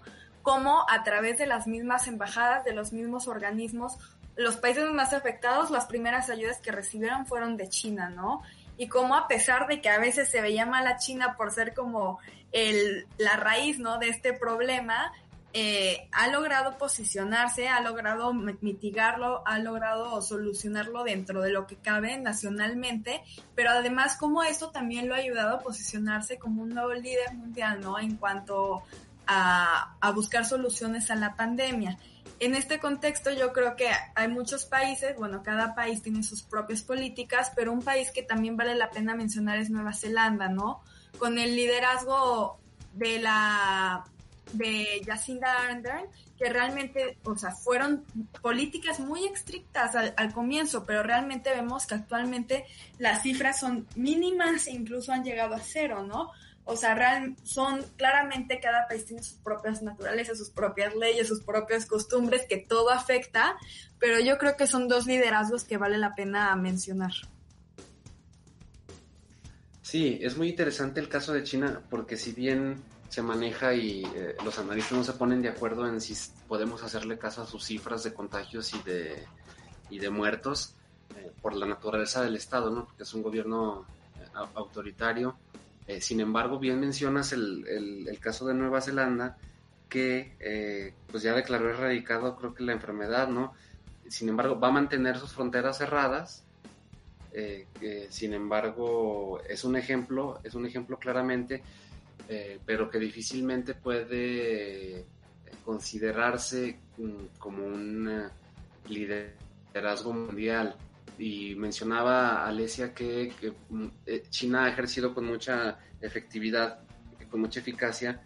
cómo 0.47 0.85
a 0.87 1.03
través 1.03 1.37
de 1.37 1.45
las 1.45 1.67
mismas 1.67 2.07
embajadas, 2.07 2.63
de 2.63 2.71
los 2.71 2.93
mismos 2.93 3.27
organismos, 3.27 3.97
los 4.37 4.55
países 4.55 4.89
más 4.91 5.11
afectados, 5.11 5.71
las 5.71 5.87
primeras 5.87 6.29
ayudas 6.29 6.61
que 6.61 6.71
recibieron 6.71 7.25
fueron 7.25 7.57
de 7.57 7.67
China, 7.67 8.09
¿no? 8.09 8.41
Y 8.77 8.87
cómo 8.87 9.17
a 9.17 9.27
pesar 9.27 9.67
de 9.67 9.81
que 9.81 9.89
a 9.89 9.99
veces 9.99 10.29
se 10.29 10.39
veía 10.39 10.65
mal 10.65 10.87
a 10.87 10.95
China 10.95 11.35
por 11.35 11.51
ser 11.51 11.73
como 11.73 12.19
el, 12.53 13.07
la 13.17 13.35
raíz, 13.35 13.77
¿no? 13.77 13.97
De 13.97 14.07
este 14.07 14.31
problema, 14.31 15.11
eh, 15.51 16.07
ha 16.13 16.29
logrado 16.29 16.77
posicionarse, 16.77 17.67
ha 17.67 17.81
logrado 17.81 18.33
mitigarlo, 18.33 19.43
ha 19.45 19.59
logrado 19.59 20.21
solucionarlo 20.21 21.03
dentro 21.03 21.41
de 21.41 21.51
lo 21.51 21.67
que 21.67 21.75
cabe 21.75 22.17
nacionalmente, 22.19 23.21
pero 23.53 23.71
además 23.71 24.15
como 24.15 24.43
esto 24.43 24.69
también 24.69 25.09
lo 25.09 25.15
ha 25.15 25.17
ayudado 25.17 25.57
a 25.57 25.59
posicionarse 25.59 26.37
como 26.37 26.61
un 26.61 26.69
nuevo 26.69 26.93
líder 26.93 27.33
mundial, 27.33 27.81
¿no? 27.81 27.99
En 27.99 28.15
cuanto 28.15 28.83
a, 29.27 30.11
buscar 30.15 30.45
soluciones 30.45 31.11
a 31.11 31.15
la 31.15 31.35
pandemia. 31.35 31.97
En 32.39 32.55
este 32.55 32.79
contexto 32.79 33.31
yo 33.31 33.51
creo 33.51 33.75
que 33.75 33.89
hay 34.15 34.27
muchos 34.27 34.65
países, 34.65 35.17
bueno, 35.17 35.43
cada 35.43 35.75
país 35.75 36.01
tiene 36.01 36.23
sus 36.23 36.43
propias 36.43 36.81
políticas, 36.83 37.51
pero 37.55 37.71
un 37.71 37.81
país 37.81 38.11
que 38.11 38.23
también 38.23 38.57
vale 38.57 38.75
la 38.75 38.89
pena 38.89 39.15
mencionar 39.15 39.57
es 39.57 39.69
Nueva 39.69 39.93
Zelanda, 39.93 40.47
¿no? 40.47 40.81
Con 41.17 41.39
el 41.39 41.55
liderazgo 41.55 42.59
de 42.93 43.19
la 43.19 44.05
de 44.53 45.01
Jacinda 45.05 45.67
Ardern, 45.67 46.05
que 46.37 46.49
realmente, 46.49 47.17
o 47.23 47.35
sea, 47.35 47.51
fueron 47.51 48.05
políticas 48.41 48.99
muy 48.99 49.25
estrictas 49.25 49.95
al, 49.95 50.33
comienzo, 50.33 50.85
pero 50.85 51.03
realmente 51.03 51.49
vemos 51.49 51.85
que 51.85 51.95
actualmente 51.95 52.65
las 52.99 53.23
cifras 53.23 53.59
son 53.59 53.87
mínimas 53.95 54.67
e 54.67 54.71
incluso 54.71 55.11
han 55.11 55.23
llegado 55.23 55.55
a 55.55 55.59
cero, 55.59 56.03
¿no? 56.03 56.31
O 56.69 56.75
sea, 56.75 56.95
real, 56.95 57.37
son 57.43 57.81
claramente 57.95 58.59
cada 58.59 58.89
país 58.89 59.05
tiene 59.05 59.23
sus 59.23 59.37
propias 59.37 59.81
naturalezas, 59.81 60.37
sus 60.37 60.49
propias 60.49 60.93
leyes, 60.95 61.25
sus 61.25 61.41
propias 61.41 61.85
costumbres, 61.85 62.45
que 62.47 62.57
todo 62.57 62.89
afecta, 62.89 63.55
pero 63.99 64.19
yo 64.19 64.37
creo 64.37 64.57
que 64.57 64.67
son 64.67 64.89
dos 64.89 65.05
liderazgos 65.05 65.63
que 65.63 65.77
vale 65.77 65.97
la 65.97 66.13
pena 66.13 66.53
mencionar. 66.57 67.13
Sí, 69.81 70.19
es 70.21 70.35
muy 70.35 70.49
interesante 70.49 70.99
el 70.99 71.07
caso 71.07 71.31
de 71.31 71.43
China 71.43 71.81
porque 71.89 72.17
si 72.17 72.33
bien 72.33 72.83
se 73.07 73.21
maneja 73.21 73.73
y 73.73 74.03
eh, 74.03 74.35
los 74.43 74.59
analistas 74.59 74.97
no 74.97 75.03
se 75.05 75.13
ponen 75.13 75.41
de 75.41 75.47
acuerdo 75.47 75.87
en 75.87 76.01
si 76.01 76.13
podemos 76.49 76.83
hacerle 76.83 77.17
caso 77.17 77.43
a 77.43 77.47
sus 77.47 77.63
cifras 77.63 78.03
de 78.03 78.13
contagios 78.13 78.73
y 78.73 78.79
de, 78.79 79.23
y 79.89 79.99
de 79.99 80.09
muertos 80.09 80.75
eh, 81.15 81.31
por 81.41 81.55
la 81.55 81.65
naturaleza 81.65 82.21
del 82.21 82.35
Estado, 82.35 82.69
¿no? 82.69 82.83
Porque 82.83 83.03
es 83.03 83.13
un 83.13 83.23
gobierno 83.23 83.85
eh, 84.19 84.27
autoritario 84.55 85.37
eh, 85.87 86.01
sin 86.01 86.19
embargo, 86.19 86.59
bien 86.59 86.79
mencionas 86.81 87.31
el, 87.31 87.65
el, 88.07 88.19
caso 88.19 88.45
de 88.45 88.53
Nueva 88.53 88.81
Zelanda, 88.81 89.37
que 89.87 90.35
eh, 90.41 90.93
pues 91.09 91.23
ya 91.23 91.33
declaró 91.33 91.69
erradicado 91.69 92.35
creo 92.35 92.53
que 92.53 92.63
la 92.63 92.73
enfermedad, 92.73 93.29
¿no? 93.29 93.53
Sin 94.09 94.27
embargo, 94.27 94.59
va 94.59 94.67
a 94.67 94.71
mantener 94.71 95.17
sus 95.17 95.31
fronteras 95.31 95.77
cerradas. 95.77 96.43
Eh, 97.31 97.67
sin 98.09 98.33
embargo, 98.33 99.41
es 99.47 99.63
un 99.63 99.77
ejemplo, 99.77 100.39
es 100.43 100.55
un 100.55 100.65
ejemplo 100.65 100.97
claramente, 100.97 101.61
pero 102.65 102.89
que 102.89 102.99
difícilmente 102.99 103.73
puede 103.75 105.05
considerarse 105.63 106.79
mm, 106.97 107.37
como 107.37 107.65
un 107.65 108.29
liderazgo 108.89 110.13
mundial 110.13 110.75
y 111.17 111.55
mencionaba 111.55 112.45
Alesia 112.45 112.93
que, 112.93 113.33
mm, 113.69 113.87
eh, 114.05 114.23
China 114.29 114.65
ha 114.65 114.69
ejercido 114.69 115.13
con 115.13 115.25
mucha 115.25 115.79
efectividad, 116.01 116.79
con 117.29 117.41
mucha 117.41 117.59
eficacia 117.59 118.21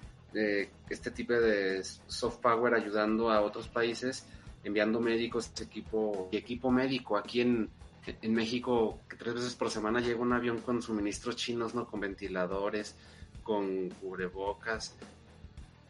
este 0.90 1.12
tipo 1.12 1.34
de 1.34 1.84
soft 1.84 2.38
power 2.38 2.74
ayudando 2.74 3.30
a 3.30 3.42
otros 3.42 3.68
países, 3.68 4.26
enviando 4.64 5.02
médicos, 5.02 5.52
equipo 5.60 6.30
y 6.32 6.38
equipo 6.38 6.72
médico. 6.72 7.18
Aquí 7.18 7.42
en, 7.42 7.70
en 8.06 8.34
México, 8.34 9.00
tres 9.18 9.34
veces 9.34 9.56
por 9.56 9.70
semana 9.70 10.00
llega 10.00 10.22
un 10.22 10.32
avión 10.32 10.60
con 10.60 10.82
suministros 10.82 11.36
chinos, 11.36 11.76
¿no? 11.76 11.86
Con 11.86 12.00
ventiladores, 12.00 12.96
con 13.44 13.90
cubrebocas, 13.90 14.96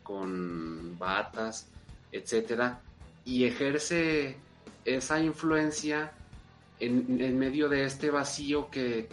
con 0.04 0.98
batas, 0.98 1.68
etcétera, 2.12 2.82
y 3.24 3.46
ejerce 3.46 4.38
esa 4.86 5.20
influencia 5.20 6.14
en, 6.82 7.38
medio 7.38 7.70
de 7.70 7.86
este 7.86 8.10
vacío 8.10 8.70
que, 8.70 9.08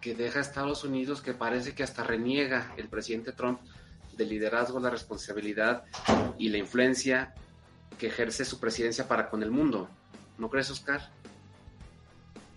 que 0.00 0.14
deja 0.14 0.40
Estados 0.40 0.84
Unidos, 0.84 1.22
que 1.22 1.32
parece 1.32 1.74
que 1.74 1.82
hasta 1.82 2.02
reniega 2.02 2.74
el 2.76 2.88
presidente 2.88 3.32
Trump 3.32 3.60
del 4.16 4.28
liderazgo, 4.28 4.80
la 4.80 4.90
responsabilidad 4.90 5.84
y 6.38 6.48
la 6.48 6.58
influencia 6.58 7.34
que 7.98 8.08
ejerce 8.08 8.44
su 8.44 8.58
presidencia 8.58 9.06
para 9.08 9.30
con 9.30 9.42
el 9.42 9.50
mundo. 9.50 9.88
¿No 10.38 10.50
crees, 10.50 10.70
Oscar? 10.70 11.10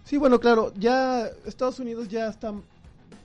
Sí, 0.04 0.18
bueno, 0.18 0.40
claro, 0.40 0.74
ya 0.76 1.28
Estados 1.46 1.80
Unidos 1.80 2.08
ya 2.08 2.28
está 2.28 2.54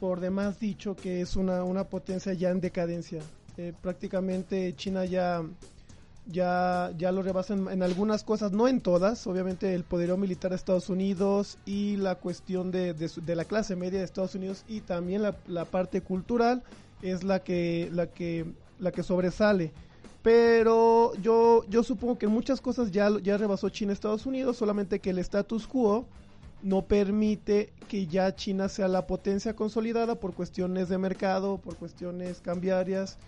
por 0.01 0.21
demás 0.21 0.59
dicho 0.59 0.97
que 0.97 1.21
es 1.21 1.37
una, 1.37 1.63
una 1.65 1.85
potencia 1.85 2.33
ya 2.33 2.51
en 2.51 2.61
decadencia. 2.61 3.23
Eh, 3.57 3.73
prácticamente 3.81 4.75
China 4.77 5.05
ya 5.05 5.43
ya, 6.27 6.93
ya 6.97 7.13
lo 7.13 7.23
rebasan 7.23 7.69
en 7.69 7.83
algunas 7.83 8.23
cosas, 8.25 8.53
no 8.53 8.69
en 8.69 8.81
todas, 8.81 9.27
obviamente 9.27 9.75
el 9.75 9.85
poderío 9.85 10.17
militar 10.17 10.51
de 10.51 10.57
Estados 10.57 10.89
Unidos 10.89 11.59
y 11.67 11.97
la 11.97 12.15
cuestión 12.15 12.71
de, 12.71 12.95
de, 12.95 13.37
la 13.37 13.45
clase 13.45 13.77
media 13.77 13.99
de 13.99 14.05
Estados 14.05 14.35
Unidos 14.35 14.65
y 14.69 14.81
también 14.81 15.23
la, 15.23 15.37
la, 15.47 15.65
parte 15.65 16.01
cultural 16.01 16.63
es 17.03 17.25
la 17.25 17.41
que, 17.41 17.91
la 17.93 18.07
que, 18.07 18.47
la 18.79 18.93
que 18.93 19.03
sobresale. 19.03 19.73
Pero 20.23 21.15
yo, 21.17 21.65
yo 21.69 21.83
supongo 21.83 22.17
que 22.17 22.29
muchas 22.29 22.61
cosas 22.61 22.93
ya, 22.93 23.11
ya 23.21 23.37
rebasó 23.37 23.69
China 23.71 23.93
Estados 23.93 24.25
Unidos, 24.25 24.57
solamente 24.57 25.01
que 25.01 25.11
el 25.11 25.19
status 25.19 25.67
quo 25.67 26.07
no 26.63 26.83
permite 26.83 27.73
que 27.89 28.07
ya 28.07 28.33
China 28.37 28.69
sea 28.69 28.87
la 28.87 29.09
potencia 29.09 29.57
consolidada 29.57 30.15
por 30.15 30.33
cuestiones 30.33 30.89
de 30.89 30.99
mercado, 30.99 31.59
por 31.59 31.75
cuestiones 31.75 32.41
cambiarias 32.41 33.19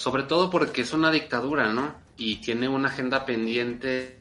sobre 0.00 0.22
todo 0.22 0.48
porque 0.48 0.80
es 0.80 0.94
una 0.94 1.10
dictadura, 1.10 1.72
¿no? 1.72 1.94
Y 2.20 2.36
tiene 2.36 2.68
una 2.68 2.88
agenda 2.88 3.24
pendiente 3.24 4.20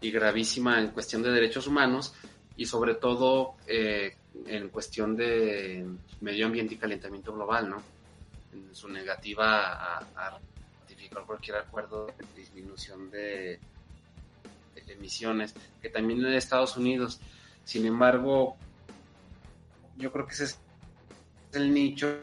y 0.00 0.10
gravísima 0.10 0.80
en 0.80 0.88
cuestión 0.88 1.22
de 1.22 1.30
derechos 1.30 1.66
humanos 1.66 2.14
y 2.56 2.64
sobre 2.64 2.94
todo 2.94 3.56
eh, 3.66 4.16
en 4.46 4.70
cuestión 4.70 5.14
de 5.14 5.86
medio 6.22 6.46
ambiente 6.46 6.74
y 6.74 6.78
calentamiento 6.78 7.34
global, 7.34 7.68
¿no? 7.68 7.82
En 8.54 8.74
su 8.74 8.88
negativa 8.88 9.98
a, 9.98 10.40
ratificar 10.80 11.24
cualquier 11.26 11.58
acuerdo 11.58 12.06
de 12.06 12.14
disminución 12.34 13.10
de, 13.10 13.60
emisiones, 14.88 15.54
que 15.82 15.90
también 15.90 16.24
en 16.24 16.32
Estados 16.32 16.78
Unidos. 16.78 17.20
Sin 17.62 17.84
embargo, 17.84 18.56
yo 19.98 20.10
creo 20.10 20.26
que 20.26 20.32
ese 20.32 20.44
es 20.44 20.58
el 21.52 21.74
nicho 21.74 22.20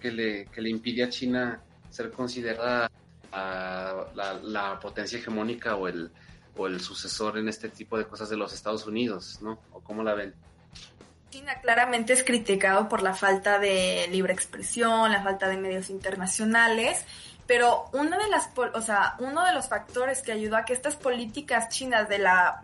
que 0.00 0.10
le, 0.10 0.46
que 0.46 0.60
le 0.60 0.70
impide 0.70 1.04
a 1.04 1.08
China 1.08 1.62
ser 1.88 2.10
considerada 2.10 2.89
la, 3.32 4.78
potencia 4.80 5.18
hegemónica 5.18 5.76
o 5.76 5.88
el, 5.88 6.10
o 6.56 6.66
el 6.66 6.80
sucesor 6.80 7.38
en 7.38 7.48
este 7.48 7.68
tipo 7.68 7.98
de 7.98 8.06
cosas 8.06 8.28
de 8.30 8.36
los 8.36 8.52
Estados 8.52 8.86
Unidos, 8.86 9.38
¿no? 9.42 9.58
¿O 9.72 9.80
cómo 9.80 10.02
la 10.02 10.14
ven? 10.14 10.34
China 11.30 11.60
claramente 11.60 12.12
es 12.12 12.24
criticado 12.24 12.88
por 12.88 13.02
la 13.02 13.14
falta 13.14 13.58
de 13.58 14.08
libre 14.10 14.32
expresión, 14.32 15.12
la 15.12 15.22
falta 15.22 15.48
de 15.48 15.56
medios 15.56 15.88
internacionales, 15.88 17.04
pero 17.46 17.88
una 17.92 18.18
de 18.18 18.28
las, 18.28 18.50
o 18.74 18.80
sea, 18.80 19.14
uno 19.20 19.44
de 19.44 19.52
los 19.52 19.68
factores 19.68 20.22
que 20.22 20.32
ayudó 20.32 20.56
a 20.56 20.64
que 20.64 20.72
estas 20.72 20.96
políticas 20.96 21.68
chinas 21.68 22.08
de 22.08 22.18
la 22.18 22.62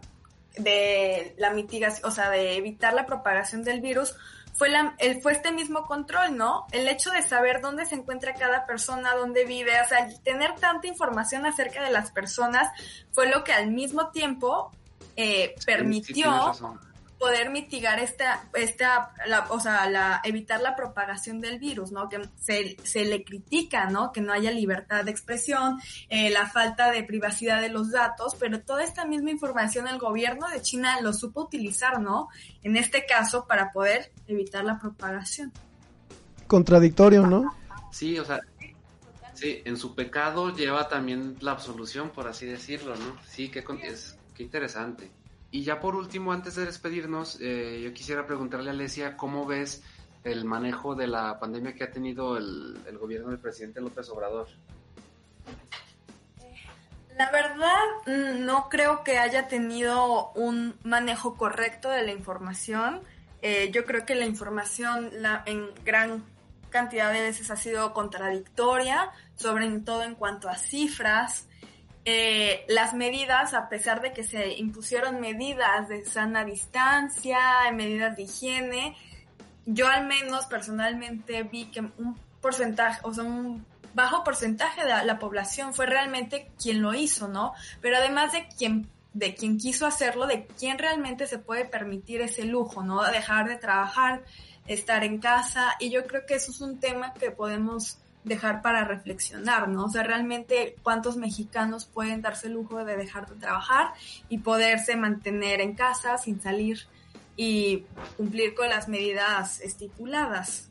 de 0.56 1.34
la 1.38 1.50
mitigación, 1.50 2.08
o 2.08 2.10
sea, 2.10 2.30
de 2.30 2.56
evitar 2.56 2.94
la 2.94 3.06
propagación 3.06 3.62
del 3.62 3.80
virus 3.80 4.16
fue, 4.56 4.68
la, 4.70 4.94
el, 4.98 5.20
fue 5.20 5.32
este 5.32 5.52
mismo 5.52 5.84
control, 5.84 6.36
¿no? 6.36 6.66
El 6.72 6.88
hecho 6.88 7.10
de 7.10 7.22
saber 7.22 7.60
dónde 7.60 7.86
se 7.86 7.94
encuentra 7.94 8.34
cada 8.34 8.66
persona, 8.66 9.14
dónde 9.14 9.44
vive, 9.44 9.72
o 9.80 9.88
sea, 9.88 10.08
tener 10.22 10.54
tanta 10.56 10.86
información 10.86 11.46
acerca 11.46 11.82
de 11.84 11.90
las 11.90 12.10
personas 12.10 12.68
fue 13.12 13.28
lo 13.28 13.44
que 13.44 13.52
al 13.52 13.70
mismo 13.70 14.10
tiempo 14.10 14.72
eh, 15.16 15.54
permitió 15.64 16.52
poder 17.18 17.50
mitigar 17.50 17.98
esta, 17.98 18.48
esta, 18.54 19.12
la, 19.26 19.46
o 19.50 19.58
sea, 19.58 19.88
la, 19.88 20.20
evitar 20.24 20.60
la 20.60 20.76
propagación 20.76 21.40
del 21.40 21.58
virus, 21.58 21.90
¿no? 21.90 22.08
Que 22.08 22.28
se, 22.38 22.76
se 22.82 23.04
le 23.04 23.24
critica, 23.24 23.88
¿no? 23.88 24.12
Que 24.12 24.20
no 24.20 24.32
haya 24.32 24.50
libertad 24.50 25.04
de 25.04 25.10
expresión, 25.10 25.80
eh, 26.08 26.30
la 26.30 26.46
falta 26.46 26.90
de 26.90 27.02
privacidad 27.04 27.60
de 27.60 27.70
los 27.70 27.90
datos, 27.90 28.36
pero 28.38 28.60
toda 28.60 28.84
esta 28.84 29.06
misma 29.06 29.30
información 29.30 29.88
el 29.88 29.98
gobierno 29.98 30.48
de 30.48 30.60
China 30.60 31.00
lo 31.00 31.12
supo 31.12 31.42
utilizar, 31.42 32.00
¿no? 32.00 32.28
En 32.62 32.76
este 32.76 33.06
caso 33.06 33.46
para 33.46 33.72
poder 33.72 34.12
evitar 34.26 34.64
la 34.64 34.78
propagación. 34.78 35.52
Contradictorio, 36.46 37.26
¿no? 37.26 37.56
Sí, 37.90 38.18
o 38.18 38.24
sea, 38.24 38.40
sí, 39.32 39.62
en 39.64 39.76
su 39.76 39.94
pecado 39.94 40.54
lleva 40.54 40.88
también 40.88 41.36
la 41.40 41.52
absolución, 41.52 42.10
por 42.10 42.28
así 42.28 42.46
decirlo, 42.46 42.94
¿no? 42.94 43.16
Sí, 43.26 43.48
qué, 43.48 43.64
es, 43.82 44.18
qué 44.34 44.42
interesante. 44.42 45.10
Y 45.50 45.62
ya 45.62 45.80
por 45.80 45.94
último, 45.94 46.32
antes 46.32 46.56
de 46.56 46.66
despedirnos, 46.66 47.38
eh, 47.40 47.80
yo 47.84 47.92
quisiera 47.92 48.26
preguntarle 48.26 48.70
a 48.70 48.72
Alesia, 48.72 49.16
¿cómo 49.16 49.46
ves 49.46 49.82
el 50.24 50.44
manejo 50.44 50.94
de 50.94 51.06
la 51.06 51.38
pandemia 51.38 51.74
que 51.74 51.84
ha 51.84 51.90
tenido 51.90 52.36
el, 52.36 52.98
gobierno 52.98 53.30
del 53.30 53.38
presidente 53.38 53.80
López 53.80 54.08
Obrador? 54.10 54.48
La 57.16 57.30
verdad, 57.30 57.84
mm, 58.06 58.44
no 58.44 58.68
creo 58.68 59.04
que 59.04 59.18
haya 59.18 59.48
tenido 59.48 60.32
un 60.32 60.74
manejo 60.82 61.36
correcto 61.36 61.88
de 61.88 62.02
la 62.02 62.12
información. 62.12 63.00
Eh, 63.40 63.70
yo 63.72 63.84
creo 63.84 64.04
que 64.04 64.14
la 64.14 64.26
información 64.26 65.10
la, 65.22 65.42
en 65.46 65.70
gran 65.84 66.24
cantidad 66.70 67.12
de 67.12 67.22
veces 67.22 67.50
ha 67.50 67.56
sido 67.56 67.94
contradictoria, 67.94 69.10
sobre 69.36 69.66
todo 69.80 70.02
en 70.02 70.14
cuanto 70.14 70.48
a 70.48 70.56
cifras, 70.56 71.45
eh, 72.08 72.64
las 72.68 72.94
medidas, 72.94 73.52
a 73.52 73.68
pesar 73.68 74.00
de 74.00 74.12
que 74.12 74.22
se 74.22 74.54
impusieron 74.54 75.20
medidas 75.20 75.88
de 75.88 76.06
sana 76.06 76.44
distancia, 76.44 77.38
medidas 77.72 78.16
de 78.16 78.22
higiene, 78.22 78.96
yo 79.64 79.88
al 79.88 80.06
menos 80.06 80.46
personalmente 80.46 81.42
vi 81.42 81.64
que 81.64 81.80
un 81.80 82.16
porcentaje, 82.40 83.00
o 83.02 83.12
sea, 83.12 83.24
un 83.24 83.66
bajo 83.92 84.22
porcentaje 84.22 84.84
de 84.84 85.04
la 85.04 85.18
población 85.18 85.74
fue 85.74 85.86
realmente 85.86 86.52
quien 86.62 86.80
lo 86.80 86.94
hizo, 86.94 87.26
¿no? 87.26 87.54
Pero 87.80 87.96
además 87.96 88.30
de 88.32 88.46
quien 88.56 88.88
de 89.12 89.34
quien 89.34 89.58
quiso 89.58 89.86
hacerlo, 89.86 90.26
de 90.26 90.46
quien 90.46 90.78
realmente 90.78 91.26
se 91.26 91.38
puede 91.38 91.64
permitir 91.64 92.20
ese 92.20 92.44
lujo, 92.44 92.84
¿no? 92.84 93.02
Dejar 93.02 93.48
de 93.48 93.56
trabajar, 93.56 94.22
estar 94.68 95.02
en 95.02 95.18
casa, 95.18 95.74
y 95.80 95.90
yo 95.90 96.06
creo 96.06 96.24
que 96.24 96.34
eso 96.34 96.52
es 96.52 96.60
un 96.60 96.78
tema 96.78 97.14
que 97.14 97.32
podemos 97.32 97.98
dejar 98.26 98.60
para 98.60 98.84
reflexionar, 98.84 99.68
¿no? 99.68 99.84
O 99.84 99.88
sea, 99.88 100.02
realmente 100.02 100.76
cuántos 100.82 101.16
mexicanos 101.16 101.86
pueden 101.86 102.22
darse 102.22 102.48
el 102.48 102.54
lujo 102.54 102.84
de 102.84 102.96
dejar 102.96 103.28
de 103.28 103.36
trabajar 103.36 103.92
y 104.28 104.38
poderse 104.38 104.96
mantener 104.96 105.60
en 105.60 105.74
casa 105.74 106.18
sin 106.18 106.40
salir 106.40 106.80
y 107.36 107.84
cumplir 108.16 108.54
con 108.54 108.68
las 108.68 108.88
medidas 108.88 109.60
estipuladas. 109.60 110.68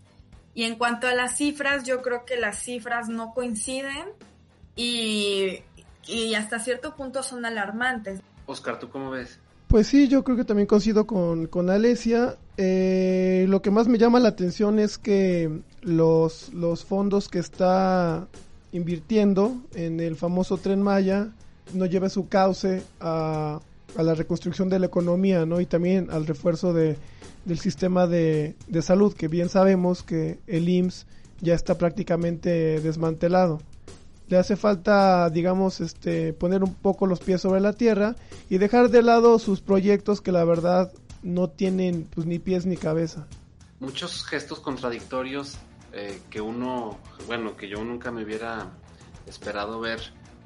Y 0.54 0.63
en 0.63 0.76
cuanto 0.76 1.08
a 1.08 1.13
las 1.13 1.38
cifras, 1.38 1.86
yo 1.86 2.02
creo 2.02 2.26
que 2.26 2.36
las 2.36 2.60
cifras 2.60 3.08
no 3.08 3.34
coinciden 3.34 4.10
y, 4.76 5.62
y 6.06 6.36
hasta 6.36 6.60
cierto 6.60 6.96
punto 6.96 7.24
son 7.24 7.46
alarmantes. 7.46 8.20
Oscar, 8.46 8.80
¿tú 8.80 8.89
cómo 8.89 9.12
ves? 9.12 9.39
Pues 9.67 9.88
sí, 9.88 10.08
yo 10.08 10.23
creo 10.23 10.38
que 10.38 10.45
también 10.45 10.67
coincido 10.67 11.08
con, 11.08 11.47
con 11.47 11.69
Alesia. 11.69 12.38
Eh, 12.58 13.45
lo 13.49 13.62
que 13.62 13.71
más 13.71 13.88
me 13.88 13.97
llama 13.97 14.19
la 14.19 14.30
atención 14.30 14.80
es 14.80 14.97
que 14.97 15.49
los, 15.82 16.54
los 16.54 16.86
fondos 16.86 17.28
que 17.30 17.39
está 17.39 18.28
invirtiendo 18.71 19.58
en 19.73 19.99
el 19.99 20.15
famoso 20.15 20.58
tren 20.58 20.82
Maya 20.82 21.30
no 21.73 21.86
lleve 21.86 22.10
su 22.10 22.28
cauce 22.28 22.84
a, 22.99 23.60
a 23.97 24.04
la 24.04 24.13
reconstrucción 24.13 24.69
de 24.69 24.80
la 24.80 24.86
economía, 24.86 25.45
¿no? 25.45 25.60
Y 25.60 25.65
también 25.65 26.10
al 26.12 26.28
refuerzo 26.28 26.71
de, 26.71 26.97
del 27.45 27.60
sistema 27.60 28.06
de, 28.06 28.56
de 28.67 28.82
salud, 28.82 29.13
que 29.13 29.28
bien 29.28 29.49
sabemos 29.49 30.04
que 30.04 30.39
el 30.47 30.69
IMSS 30.69 31.08
ya 31.41 31.56
está 31.56 31.78
prácticamente 31.78 32.80
desmantelado 32.80 33.62
le 34.27 34.38
hace 34.38 34.55
falta, 34.55 35.29
digamos, 35.29 35.81
este, 35.81 36.33
poner 36.33 36.63
un 36.63 36.73
poco 36.73 37.05
los 37.05 37.19
pies 37.19 37.41
sobre 37.41 37.61
la 37.61 37.73
tierra 37.73 38.15
y 38.49 38.57
dejar 38.57 38.89
de 38.89 39.01
lado 39.01 39.39
sus 39.39 39.61
proyectos 39.61 40.21
que 40.21 40.31
la 40.31 40.43
verdad 40.43 40.91
no 41.21 41.49
tienen 41.49 42.07
pues 42.13 42.25
ni 42.25 42.39
pies 42.39 42.65
ni 42.65 42.77
cabeza. 42.77 43.27
Muchos 43.79 44.25
gestos 44.25 44.59
contradictorios 44.59 45.57
eh, 45.93 46.21
que 46.29 46.41
uno, 46.41 46.97
bueno, 47.27 47.55
que 47.55 47.67
yo 47.67 47.83
nunca 47.83 48.11
me 48.11 48.23
hubiera 48.23 48.71
esperado 49.27 49.79
ver 49.79 49.99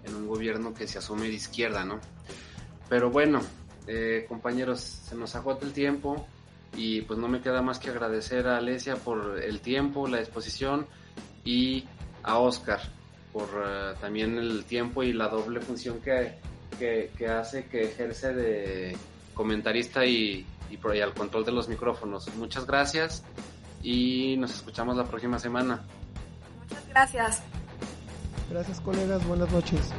en 0.03 0.15
un 0.15 0.27
gobierno 0.27 0.73
que 0.73 0.87
se 0.87 0.97
asume 0.97 1.27
de 1.27 1.33
izquierda, 1.33 1.85
¿no? 1.85 1.99
Pero 2.89 3.09
bueno, 3.11 3.41
eh, 3.87 4.25
compañeros, 4.27 4.79
se 4.79 5.15
nos 5.15 5.35
agota 5.35 5.65
el 5.65 5.73
tiempo 5.73 6.27
y 6.75 7.01
pues 7.01 7.19
no 7.19 7.27
me 7.27 7.41
queda 7.41 7.61
más 7.61 7.79
que 7.79 7.89
agradecer 7.89 8.47
a 8.47 8.57
Alesia 8.57 8.95
por 8.95 9.41
el 9.41 9.59
tiempo, 9.61 10.07
la 10.07 10.19
exposición 10.19 10.87
y 11.43 11.85
a 12.23 12.37
Oscar 12.39 12.98
por 13.31 13.49
eh, 13.65 13.93
también 13.99 14.37
el 14.37 14.65
tiempo 14.65 15.03
y 15.03 15.13
la 15.13 15.27
doble 15.27 15.61
función 15.61 15.99
que, 16.01 16.35
que, 16.77 17.27
hace, 17.27 17.65
que 17.65 17.83
ejerce 17.83 18.33
de 18.33 18.97
comentarista 19.33 20.05
y, 20.05 20.45
y, 20.69 20.77
por 20.77 20.91
ahí 20.91 21.01
al 21.01 21.13
control 21.13 21.45
de 21.45 21.51
los 21.51 21.69
micrófonos. 21.69 22.33
Muchas 22.35 22.65
gracias 22.65 23.23
y 23.83 24.35
nos 24.37 24.53
escuchamos 24.53 24.97
la 24.97 25.05
próxima 25.05 25.39
semana. 25.39 25.81
Muchas 26.61 26.87
gracias. 26.89 27.43
Gracias 28.49 28.81
colegas, 28.81 29.25
buenas 29.27 29.51
noches. 29.51 29.93